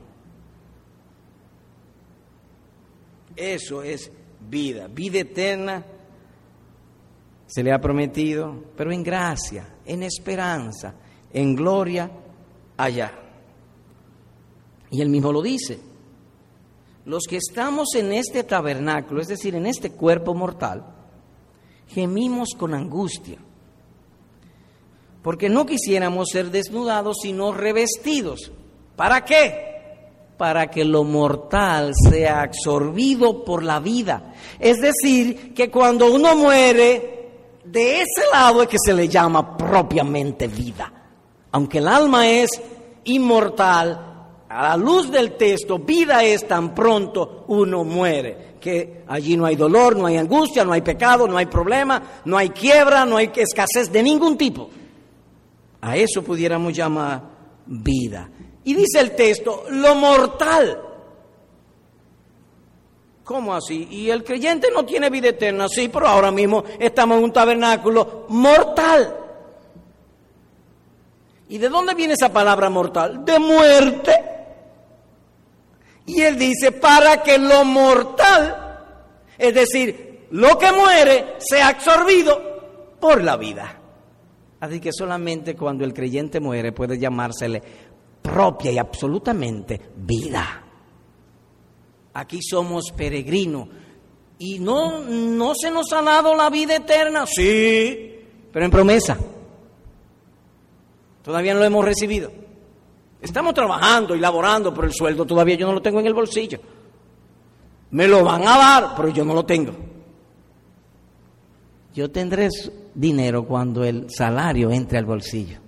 [3.39, 4.11] Eso es
[4.51, 5.85] vida, vida eterna.
[7.47, 10.95] Se le ha prometido, pero en gracia, en esperanza,
[11.33, 12.11] en gloria
[12.77, 13.13] allá.
[14.91, 15.79] Y él mismo lo dice.
[17.05, 20.85] Los que estamos en este tabernáculo, es decir, en este cuerpo mortal,
[21.87, 23.39] gemimos con angustia,
[25.23, 28.53] porque no quisiéramos ser desnudados, sino revestidos.
[28.97, 29.68] ¿Para qué?
[30.39, 34.33] Para que lo mortal sea absorbido por la vida.
[34.59, 37.31] Es decir, que cuando uno muere,
[37.65, 40.93] de ese lado es que se le llama propiamente vida.
[41.51, 42.51] Aunque el alma es
[43.05, 44.09] inmortal,
[44.49, 49.57] a la luz del texto, vida es tan pronto uno muere, que allí no hay
[49.57, 53.31] dolor, no hay angustia, no hay pecado, no hay problema, no hay quiebra, no hay
[53.35, 54.71] escasez de ningún tipo.
[55.81, 57.23] A eso pudiéramos llamar
[57.67, 58.31] vida.
[58.69, 60.79] Y dice el texto, lo mortal.
[63.25, 63.89] ¿Cómo así?
[63.91, 68.27] Y el creyente no tiene vida eterna, sí, pero ahora mismo estamos en un tabernáculo
[68.29, 69.17] mortal.
[71.49, 73.25] ¿Y de dónde viene esa palabra mortal?
[73.25, 74.13] De muerte.
[76.05, 78.85] Y él dice, para que lo mortal,
[79.39, 83.79] es decir, lo que muere, sea absorbido por la vida.
[84.61, 87.63] Así que solamente cuando el creyente muere puede llamársele
[88.29, 90.65] propia y absolutamente vida.
[92.15, 93.69] Aquí somos peregrinos
[94.39, 98.21] y no, no se nos ha dado la vida eterna, sí,
[98.53, 99.17] pero en promesa.
[101.23, 102.31] Todavía no lo hemos recibido.
[103.21, 106.61] Estamos trabajando y laborando, por el sueldo todavía yo no lo tengo en el bolsillo.
[107.91, 109.73] Me lo van a dar, pero yo no lo tengo.
[111.95, 112.49] Yo tendré
[112.95, 115.68] dinero cuando el salario entre al bolsillo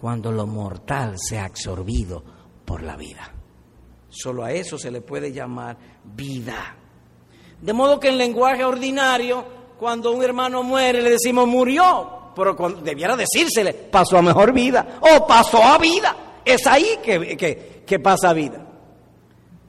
[0.00, 2.24] cuando lo mortal sea absorbido
[2.64, 3.34] por la vida.
[4.08, 6.74] Solo a eso se le puede llamar vida.
[7.60, 9.44] De modo que en lenguaje ordinario,
[9.78, 15.26] cuando un hermano muere, le decimos murió, pero debiera decírsele pasó a mejor vida o
[15.26, 16.16] pasó a vida.
[16.46, 18.66] Es ahí que, que, pasa vida.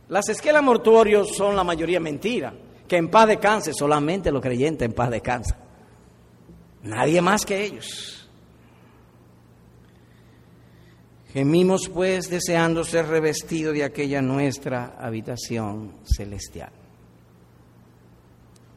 [0.07, 2.53] Las esquelas mortuorios son la mayoría mentira.
[2.87, 5.57] Que en paz descanse, solamente los creyentes en paz descansan.
[6.83, 8.20] Nadie más que ellos.
[11.33, 16.71] Gemimos pues deseando ser revestido de aquella nuestra habitación celestial.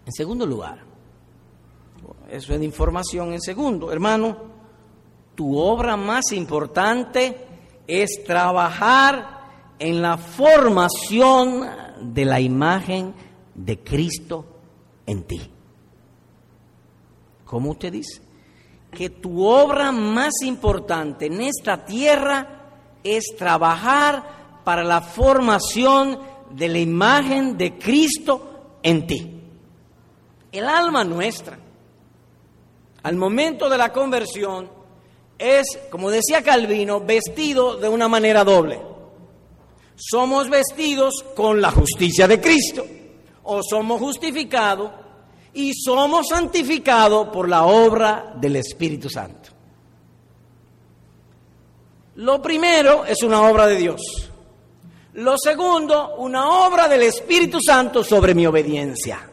[0.06, 0.78] En segundo lugar,
[2.30, 3.32] eso es información.
[3.32, 4.36] En segundo, hermano,
[5.34, 7.38] tu obra más importante
[7.86, 9.34] es trabajar
[9.78, 11.66] en la formación
[12.14, 13.14] de la imagen
[13.54, 14.44] de Cristo
[15.06, 15.40] en ti.
[17.44, 18.23] ¿Cómo usted dice?
[18.94, 22.62] Que tu obra más importante en esta tierra
[23.02, 26.18] es trabajar para la formación
[26.50, 29.30] de la imagen de Cristo en ti.
[30.52, 31.58] El alma nuestra,
[33.02, 34.70] al momento de la conversión
[35.36, 38.80] es, como decía Calvino, vestido de una manera doble.
[39.96, 42.86] Somos vestidos con la justicia de Cristo
[43.42, 44.90] o somos justificados
[45.54, 49.50] y somos santificados por la obra del Espíritu Santo.
[52.16, 54.00] Lo primero es una obra de Dios.
[55.14, 59.30] Lo segundo, una obra del Espíritu Santo sobre mi obediencia.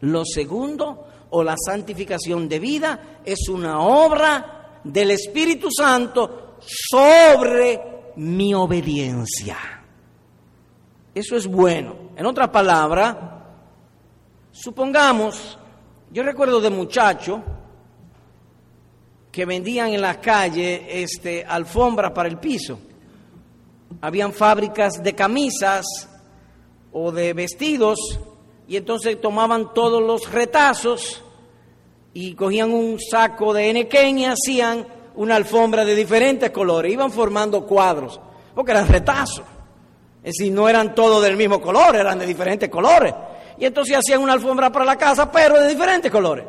[0.00, 7.80] Lo segundo, o la santificación de vida, es una obra del Espíritu Santo sobre
[8.16, 9.56] mi obediencia.
[11.14, 11.94] Eso es bueno.
[12.16, 13.41] En otra palabra,
[14.52, 15.58] supongamos,
[16.12, 17.42] yo recuerdo de muchacho
[19.32, 22.78] que vendían en la calle este, alfombras para el piso.
[24.02, 25.86] Habían fábricas de camisas
[26.92, 27.98] o de vestidos
[28.68, 31.22] y entonces tomaban todos los retazos
[32.12, 37.66] y cogían un saco de enequén y hacían una alfombra de diferentes colores, iban formando
[37.66, 38.20] cuadros,
[38.54, 39.44] porque eran retazos,
[40.22, 43.14] es decir, no eran todos del mismo color, eran de diferentes colores,
[43.58, 46.44] y entonces hacían una alfombra para la casa, pero de diferentes colores.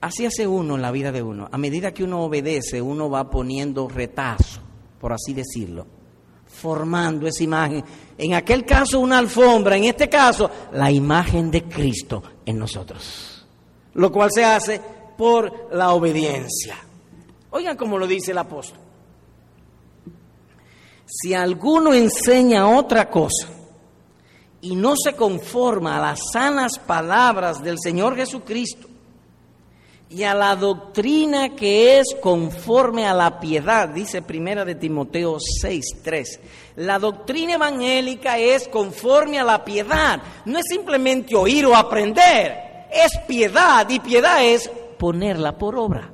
[0.00, 3.30] Así hace uno en la vida de uno, a medida que uno obedece, uno va
[3.30, 4.60] poniendo retazos
[5.04, 5.86] por así decirlo,
[6.46, 7.84] formando esa imagen.
[8.16, 13.46] En aquel caso una alfombra, en este caso la imagen de Cristo en nosotros,
[13.92, 14.80] lo cual se hace
[15.14, 16.78] por la obediencia.
[17.50, 18.78] Oigan cómo lo dice el apóstol.
[21.04, 23.46] Si alguno enseña otra cosa
[24.64, 28.88] y no se conforma a las sanas palabras del Señor Jesucristo,
[30.08, 36.40] y a la doctrina que es conforme a la piedad, dice primera de Timoteo 6:3.
[36.76, 43.18] La doctrina evangélica es conforme a la piedad, no es simplemente oír o aprender, es
[43.28, 46.10] piedad y piedad es ponerla por obra.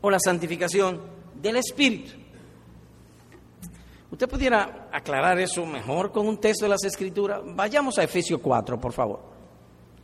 [0.00, 1.00] O la santificación
[1.40, 2.26] del espíritu.
[4.10, 7.42] ¿Usted pudiera aclarar eso mejor con un texto de las Escrituras?
[7.44, 9.20] Vayamos a Efesios 4, por favor.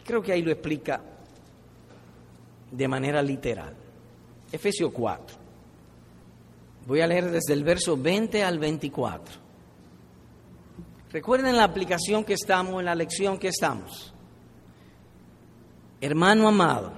[0.04, 1.00] Creo que ahí lo explica
[2.70, 3.74] de manera literal.
[4.50, 5.36] Efesios 4.
[6.86, 9.34] Voy a leer desde el verso 20 al 24.
[11.10, 14.12] Recuerden la aplicación que estamos, en la lección que estamos.
[16.00, 16.92] Hermano amado,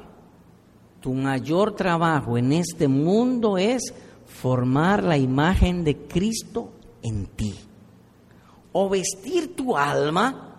[1.01, 3.93] tu mayor trabajo en este mundo es
[4.27, 6.73] formar la imagen de Cristo
[7.03, 7.55] en ti.
[8.75, 10.55] O vestir tu alma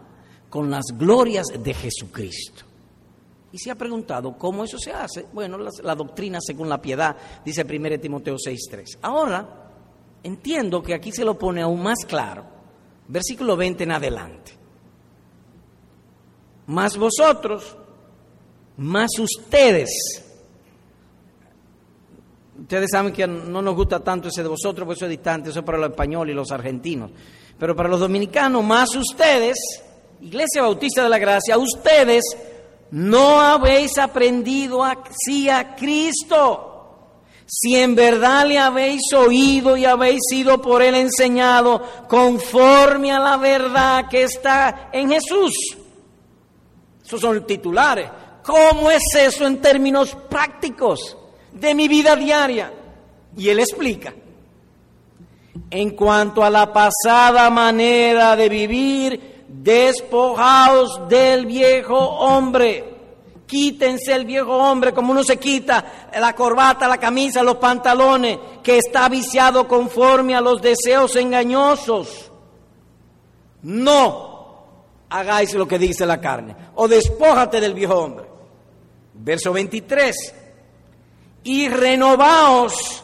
[0.49, 2.63] con las glorias de Jesucristo.
[3.51, 5.28] Y se ha preguntado cómo eso se hace.
[5.32, 8.97] Bueno, la, doctrina según la piedad, dice 1 Timoteo 6.3.
[9.01, 9.47] Ahora,
[10.24, 12.45] entiendo que aquí se lo pone aún más claro.
[13.07, 14.51] Versículo 20 en adelante.
[16.68, 17.78] Más vosotros,
[18.78, 19.89] más ustedes.
[22.59, 25.59] Ustedes saben que no nos gusta tanto ese de vosotros, porque eso es distante, eso
[25.59, 27.11] es para los españoles y los argentinos.
[27.57, 29.57] Pero para los dominicanos, más ustedes,
[30.21, 32.23] Iglesia Bautista de la Gracia, ustedes
[32.91, 36.71] no habéis aprendido así a Cristo.
[37.47, 43.37] Si en verdad le habéis oído y habéis sido por él enseñado conforme a la
[43.37, 45.53] verdad que está en Jesús.
[47.05, 48.09] Esos son titulares.
[48.43, 51.17] ¿Cómo es eso en términos prácticos
[51.53, 52.73] de mi vida diaria?
[53.37, 54.13] Y él explica.
[55.69, 62.93] En cuanto a la pasada manera de vivir, despojaos del viejo hombre.
[63.47, 68.77] Quítense el viejo hombre como uno se quita la corbata, la camisa, los pantalones, que
[68.77, 72.31] está viciado conforme a los deseos engañosos.
[73.61, 74.35] No
[75.09, 78.25] hagáis lo que dice la carne, o despójate del viejo hombre.
[79.13, 80.35] Verso 23.
[81.43, 83.03] Y renovaos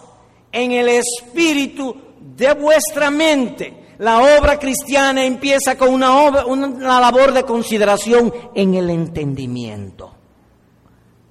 [0.51, 7.33] en el espíritu de vuestra mente la obra cristiana empieza con una, obra, una labor
[7.33, 10.11] de consideración en el entendimiento.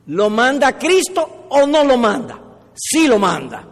[0.07, 2.39] ¿Lo manda Cristo o no lo manda?
[2.73, 3.67] Sí lo manda.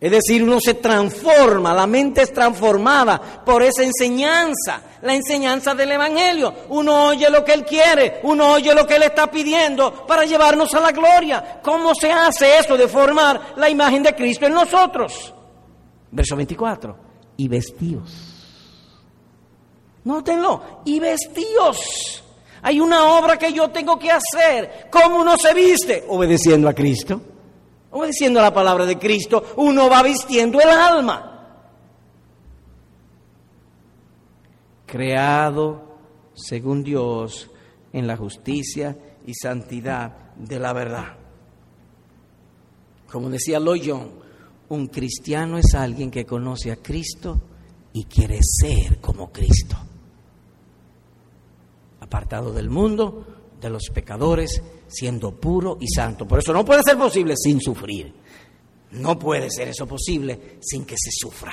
[0.00, 5.90] Es decir, uno se transforma, la mente es transformada por esa enseñanza, la enseñanza del
[5.90, 6.54] Evangelio.
[6.68, 10.72] Uno oye lo que Él quiere, uno oye lo que Él está pidiendo para llevarnos
[10.74, 11.60] a la gloria.
[11.60, 15.34] ¿Cómo se hace eso de formar la imagen de Cristo en nosotros?
[16.12, 16.96] Verso 24
[17.36, 18.40] y vestíos.
[20.04, 22.22] Nótenlo, y vestíos.
[22.62, 24.88] Hay una obra que yo tengo que hacer.
[24.90, 26.04] ¿Cómo uno se viste?
[26.08, 27.20] Obedeciendo a Cristo.
[27.92, 31.26] Obedeciendo a la palabra de Cristo, uno va vistiendo el alma.
[34.86, 35.82] Creado
[36.34, 37.50] según Dios
[37.92, 38.96] en la justicia
[39.26, 41.16] y santidad de la verdad.
[43.10, 43.92] Como decía Lloyd
[44.70, 47.40] un cristiano es alguien que conoce a Cristo
[47.92, 49.76] y quiere ser como Cristo.
[52.00, 53.26] Apartado del mundo,
[53.60, 56.26] de los pecadores, siendo puro y santo.
[56.26, 58.14] Por eso no puede ser posible sin sufrir.
[58.92, 61.52] No puede ser eso posible sin que se sufra.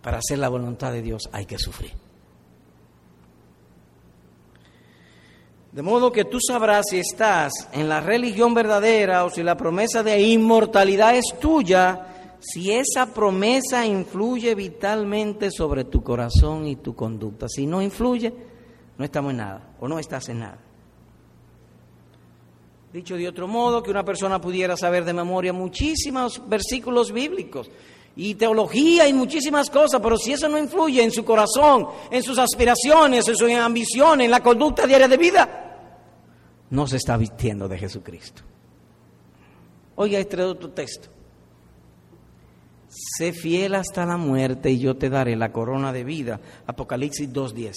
[0.00, 2.03] Para hacer la voluntad de Dios hay que sufrir.
[5.74, 10.04] De modo que tú sabrás si estás en la religión verdadera o si la promesa
[10.04, 17.48] de inmortalidad es tuya, si esa promesa influye vitalmente sobre tu corazón y tu conducta.
[17.48, 18.32] Si no influye,
[18.96, 20.58] no estamos en nada o no estás en nada.
[22.92, 27.68] Dicho de otro modo, que una persona pudiera saber de memoria muchísimos versículos bíblicos
[28.16, 32.38] y teología y muchísimas cosas, pero si eso no influye en su corazón, en sus
[32.38, 35.60] aspiraciones, en su ambición, en la conducta diaria de vida,
[36.70, 38.42] no se está vistiendo de Jesucristo.
[39.96, 41.08] Oiga este otro texto.
[42.88, 46.40] Sé fiel hasta la muerte y yo te daré la corona de vida.
[46.66, 47.72] Apocalipsis 2.10.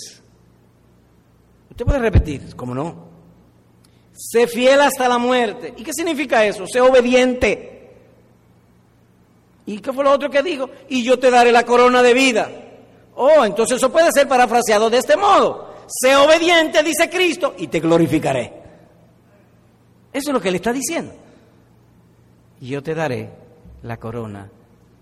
[1.72, 3.08] Usted puede repetir, ¿cómo no?
[4.14, 5.74] Sé fiel hasta la muerte.
[5.78, 6.66] ¿Y qué significa eso?
[6.68, 7.77] Sé obediente.
[9.68, 10.70] ¿Y qué fue lo otro que dijo?
[10.90, 12.50] Y yo te daré la corona de vida.
[13.16, 15.74] Oh, entonces eso puede ser parafraseado de este modo.
[15.88, 18.54] Sé obediente, dice Cristo, y te glorificaré.
[20.12, 21.14] Eso es lo que le está diciendo.
[22.60, 23.30] Yo te daré
[23.84, 24.50] la corona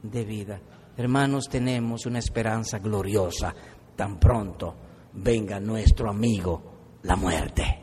[0.03, 0.59] de vida.
[0.97, 3.53] Hermanos, tenemos una esperanza gloriosa
[3.95, 4.75] tan pronto
[5.15, 6.61] venga nuestro amigo
[7.03, 7.81] la muerte.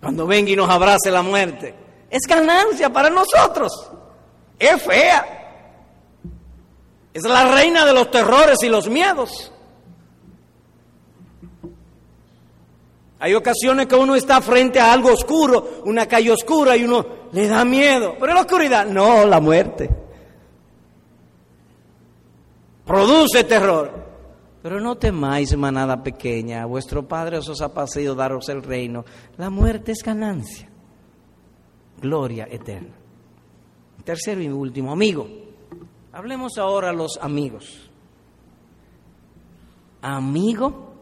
[0.00, 1.74] Cuando venga y nos abrace la muerte,
[2.10, 3.72] es ganancia para nosotros.
[4.58, 5.34] Es fea.
[7.14, 9.52] Es la reina de los terrores y los miedos.
[13.20, 17.48] Hay ocasiones que uno está frente a algo oscuro, una calle oscura y uno le
[17.48, 18.16] da miedo.
[18.18, 19.90] Pero la oscuridad, no, la muerte.
[22.86, 24.06] Produce terror.
[24.62, 29.04] Pero no temáis, manada pequeña, vuestro Padre os ha pasado daros el reino.
[29.36, 30.68] La muerte es ganancia,
[32.00, 32.94] gloria eterna.
[34.08, 35.28] Tercero y último, amigo.
[36.14, 37.90] Hablemos ahora los amigos.
[40.00, 40.94] Amigo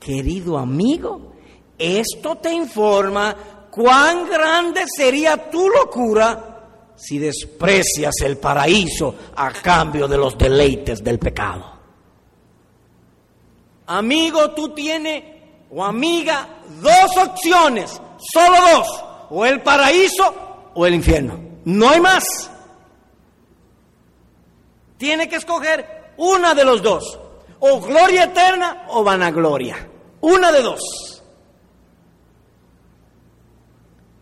[0.00, 1.34] Querido amigo,
[1.78, 3.36] esto te informa
[3.70, 11.20] cuán grande sería tu locura si desprecias el paraíso a cambio de los deleites del
[11.20, 11.64] pecado.
[13.86, 15.22] Amigo, tú tienes,
[15.70, 20.34] o amiga, dos opciones, solo dos, o el paraíso
[20.74, 21.45] o el infierno.
[21.66, 22.22] No hay más.
[24.96, 27.18] Tiene que escoger una de los dos,
[27.58, 29.76] o gloria eterna o vanagloria.
[30.20, 30.80] Una de dos.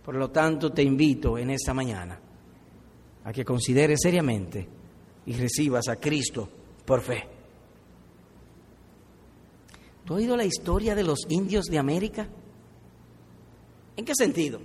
[0.05, 2.19] Por lo tanto, te invito en esta mañana
[3.25, 4.67] a que consideres seriamente
[5.27, 6.49] y recibas a Cristo
[6.85, 7.29] por fe.
[10.05, 12.27] ¿Tú has oído la historia de los indios de América?
[13.97, 14.61] ¿En qué sentido?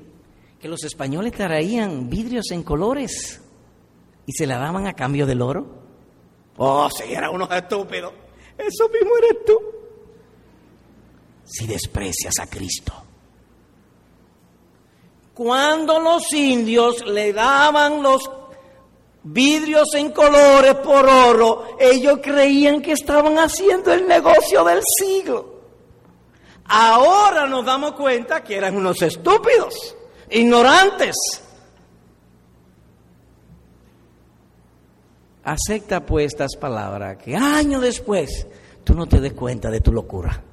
[0.60, 3.42] Que los españoles traían vidrios en colores
[4.26, 5.66] y se la daban a cambio del oro.
[6.58, 8.14] Oh, si era unos estúpidos.
[8.58, 9.58] Eso mismo eres tú
[11.50, 12.94] si desprecias a Cristo.
[15.34, 18.30] Cuando los indios le daban los
[19.24, 25.60] vidrios en colores por oro, ellos creían que estaban haciendo el negocio del siglo.
[26.66, 29.96] Ahora nos damos cuenta que eran unos estúpidos,
[30.32, 31.16] ignorantes.
[35.44, 38.48] Acepta pues estas palabras, que años después
[38.84, 40.44] tú no te des cuenta de tu locura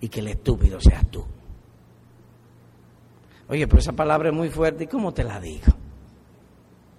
[0.00, 1.24] y que el estúpido seas tú.
[3.48, 5.72] Oye, pero esa palabra es muy fuerte, ¿y cómo te la digo?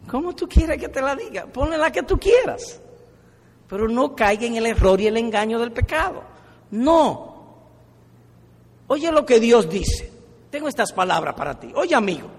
[0.08, 1.46] ¿Cómo tú quieres que te la diga?
[1.46, 2.82] Ponle la que tú quieras.
[3.68, 6.24] Pero no caiga en el error y el engaño del pecado.
[6.72, 7.27] No.
[8.88, 10.12] Oye lo que Dios dice.
[10.50, 11.72] Tengo estas palabras para ti.
[11.76, 12.30] Oye, amigo.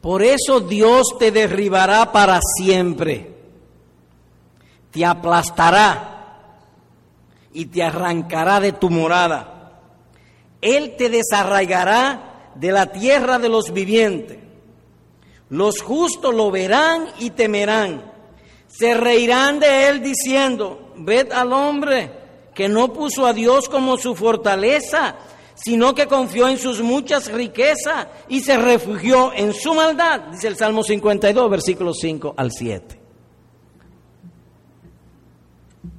[0.00, 3.30] Por eso Dios te derribará para siempre.
[4.90, 6.38] Te aplastará
[7.52, 9.78] y te arrancará de tu morada.
[10.60, 14.38] Él te desarraigará de la tierra de los vivientes.
[15.48, 18.10] Los justos lo verán y temerán.
[18.68, 22.19] Se reirán de él diciendo, ved al hombre
[22.60, 25.16] que no puso a Dios como su fortaleza,
[25.54, 30.56] sino que confió en sus muchas riquezas y se refugió en su maldad, dice el
[30.56, 33.00] Salmo 52, versículos 5 al 7.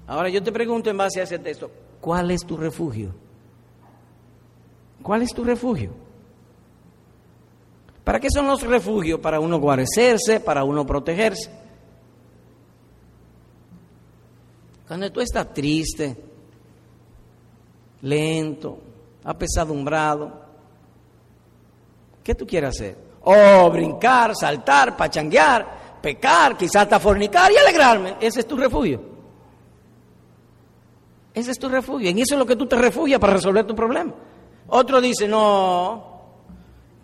[0.06, 3.16] Ahora yo te pregunto en base a ese texto, ¿cuál es tu refugio?
[5.02, 5.96] ¿Cuál es tu refugio?
[8.04, 9.20] ¿Para qué son los refugios?
[9.20, 11.50] Para uno guarecerse, para uno protegerse.
[14.88, 16.31] Cuando tú estás triste,
[18.02, 18.80] lento,
[19.24, 20.32] apesadumbrado,
[22.24, 22.98] ¿qué tú quieres hacer?
[23.24, 28.16] O brincar, saltar, pachanguear, pecar, quizás hasta fornicar y alegrarme.
[28.20, 29.02] Ese es tu refugio.
[31.34, 32.10] Ese es tu refugio.
[32.10, 34.14] En eso es lo que tú te refugias para resolver tu problema.
[34.68, 36.22] Otro dice, no,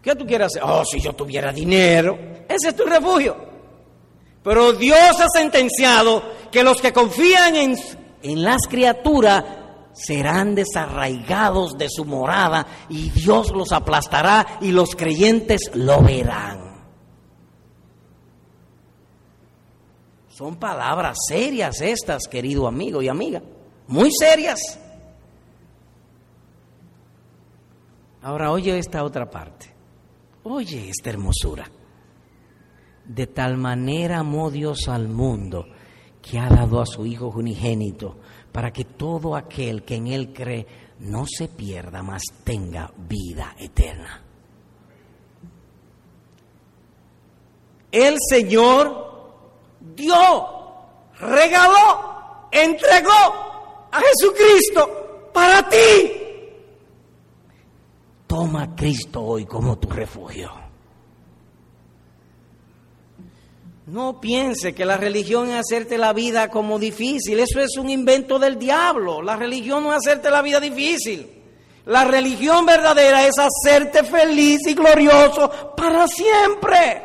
[0.02, 0.64] ¿qué tú quieres hacer?
[0.66, 2.18] Oh, si yo tuviera dinero.
[2.48, 3.36] Ese es tu refugio.
[4.44, 7.78] Pero Dios ha sentenciado que los que confían en,
[8.24, 9.44] en las criaturas
[9.98, 16.68] serán desarraigados de su morada y Dios los aplastará y los creyentes lo verán.
[20.30, 23.42] Son palabras serias estas, querido amigo y amiga,
[23.88, 24.80] muy serias.
[28.22, 29.74] Ahora oye esta otra parte,
[30.44, 31.72] oye esta hermosura.
[33.04, 35.66] De tal manera amó Dios al mundo
[36.22, 38.18] que ha dado a su Hijo unigénito
[38.52, 40.66] para que todo aquel que en Él cree
[41.00, 44.24] no se pierda, mas tenga vida eterna.
[47.92, 49.08] El Señor
[49.96, 50.48] dio,
[51.20, 56.12] regaló, entregó a Jesucristo para ti.
[58.28, 60.67] Toma a Cristo hoy como tu refugio.
[63.88, 67.40] No piense que la religión es hacerte la vida como difícil.
[67.40, 69.22] Eso es un invento del diablo.
[69.22, 71.26] La religión no es hacerte la vida difícil.
[71.86, 77.02] La religión verdadera es hacerte feliz y glorioso para siempre.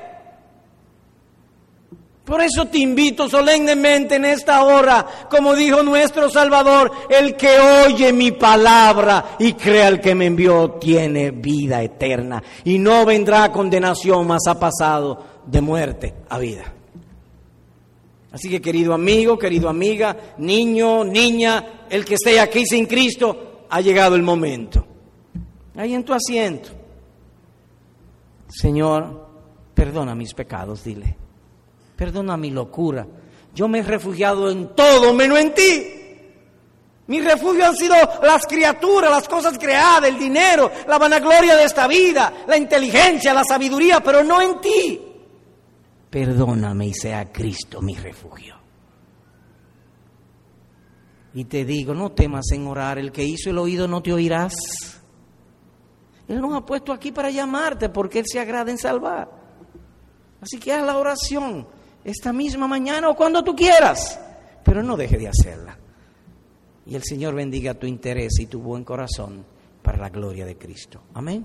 [2.24, 8.12] Por eso te invito solemnemente en esta hora, como dijo nuestro Salvador, el que oye
[8.12, 14.26] mi palabra y crea el que me envió tiene vida eterna y no vendrá condenación,
[14.26, 16.72] más ha pasado de muerte a vida.
[18.32, 23.80] Así que querido amigo, querido amiga, niño, niña, el que esté aquí sin Cristo, ha
[23.80, 24.86] llegado el momento.
[25.76, 26.70] Ahí en tu asiento.
[28.48, 29.28] Señor,
[29.74, 31.16] perdona mis pecados, dile.
[31.94, 33.06] Perdona mi locura.
[33.54, 35.86] Yo me he refugiado en todo menos en ti.
[37.08, 41.86] Mi refugio han sido las criaturas, las cosas creadas, el dinero, la vanagloria de esta
[41.86, 45.11] vida, la inteligencia, la sabiduría, pero no en ti
[46.12, 48.54] perdóname y sea Cristo mi refugio.
[51.32, 54.52] Y te digo, no temas en orar, el que hizo el oído no te oirás.
[56.28, 59.30] Él nos ha puesto aquí para llamarte porque Él se agrada en salvar.
[60.42, 61.66] Así que haz la oración
[62.04, 64.20] esta misma mañana o cuando tú quieras,
[64.62, 65.78] pero no deje de hacerla.
[66.84, 69.46] Y el Señor bendiga tu interés y tu buen corazón
[69.82, 71.00] para la gloria de Cristo.
[71.14, 71.42] Amén.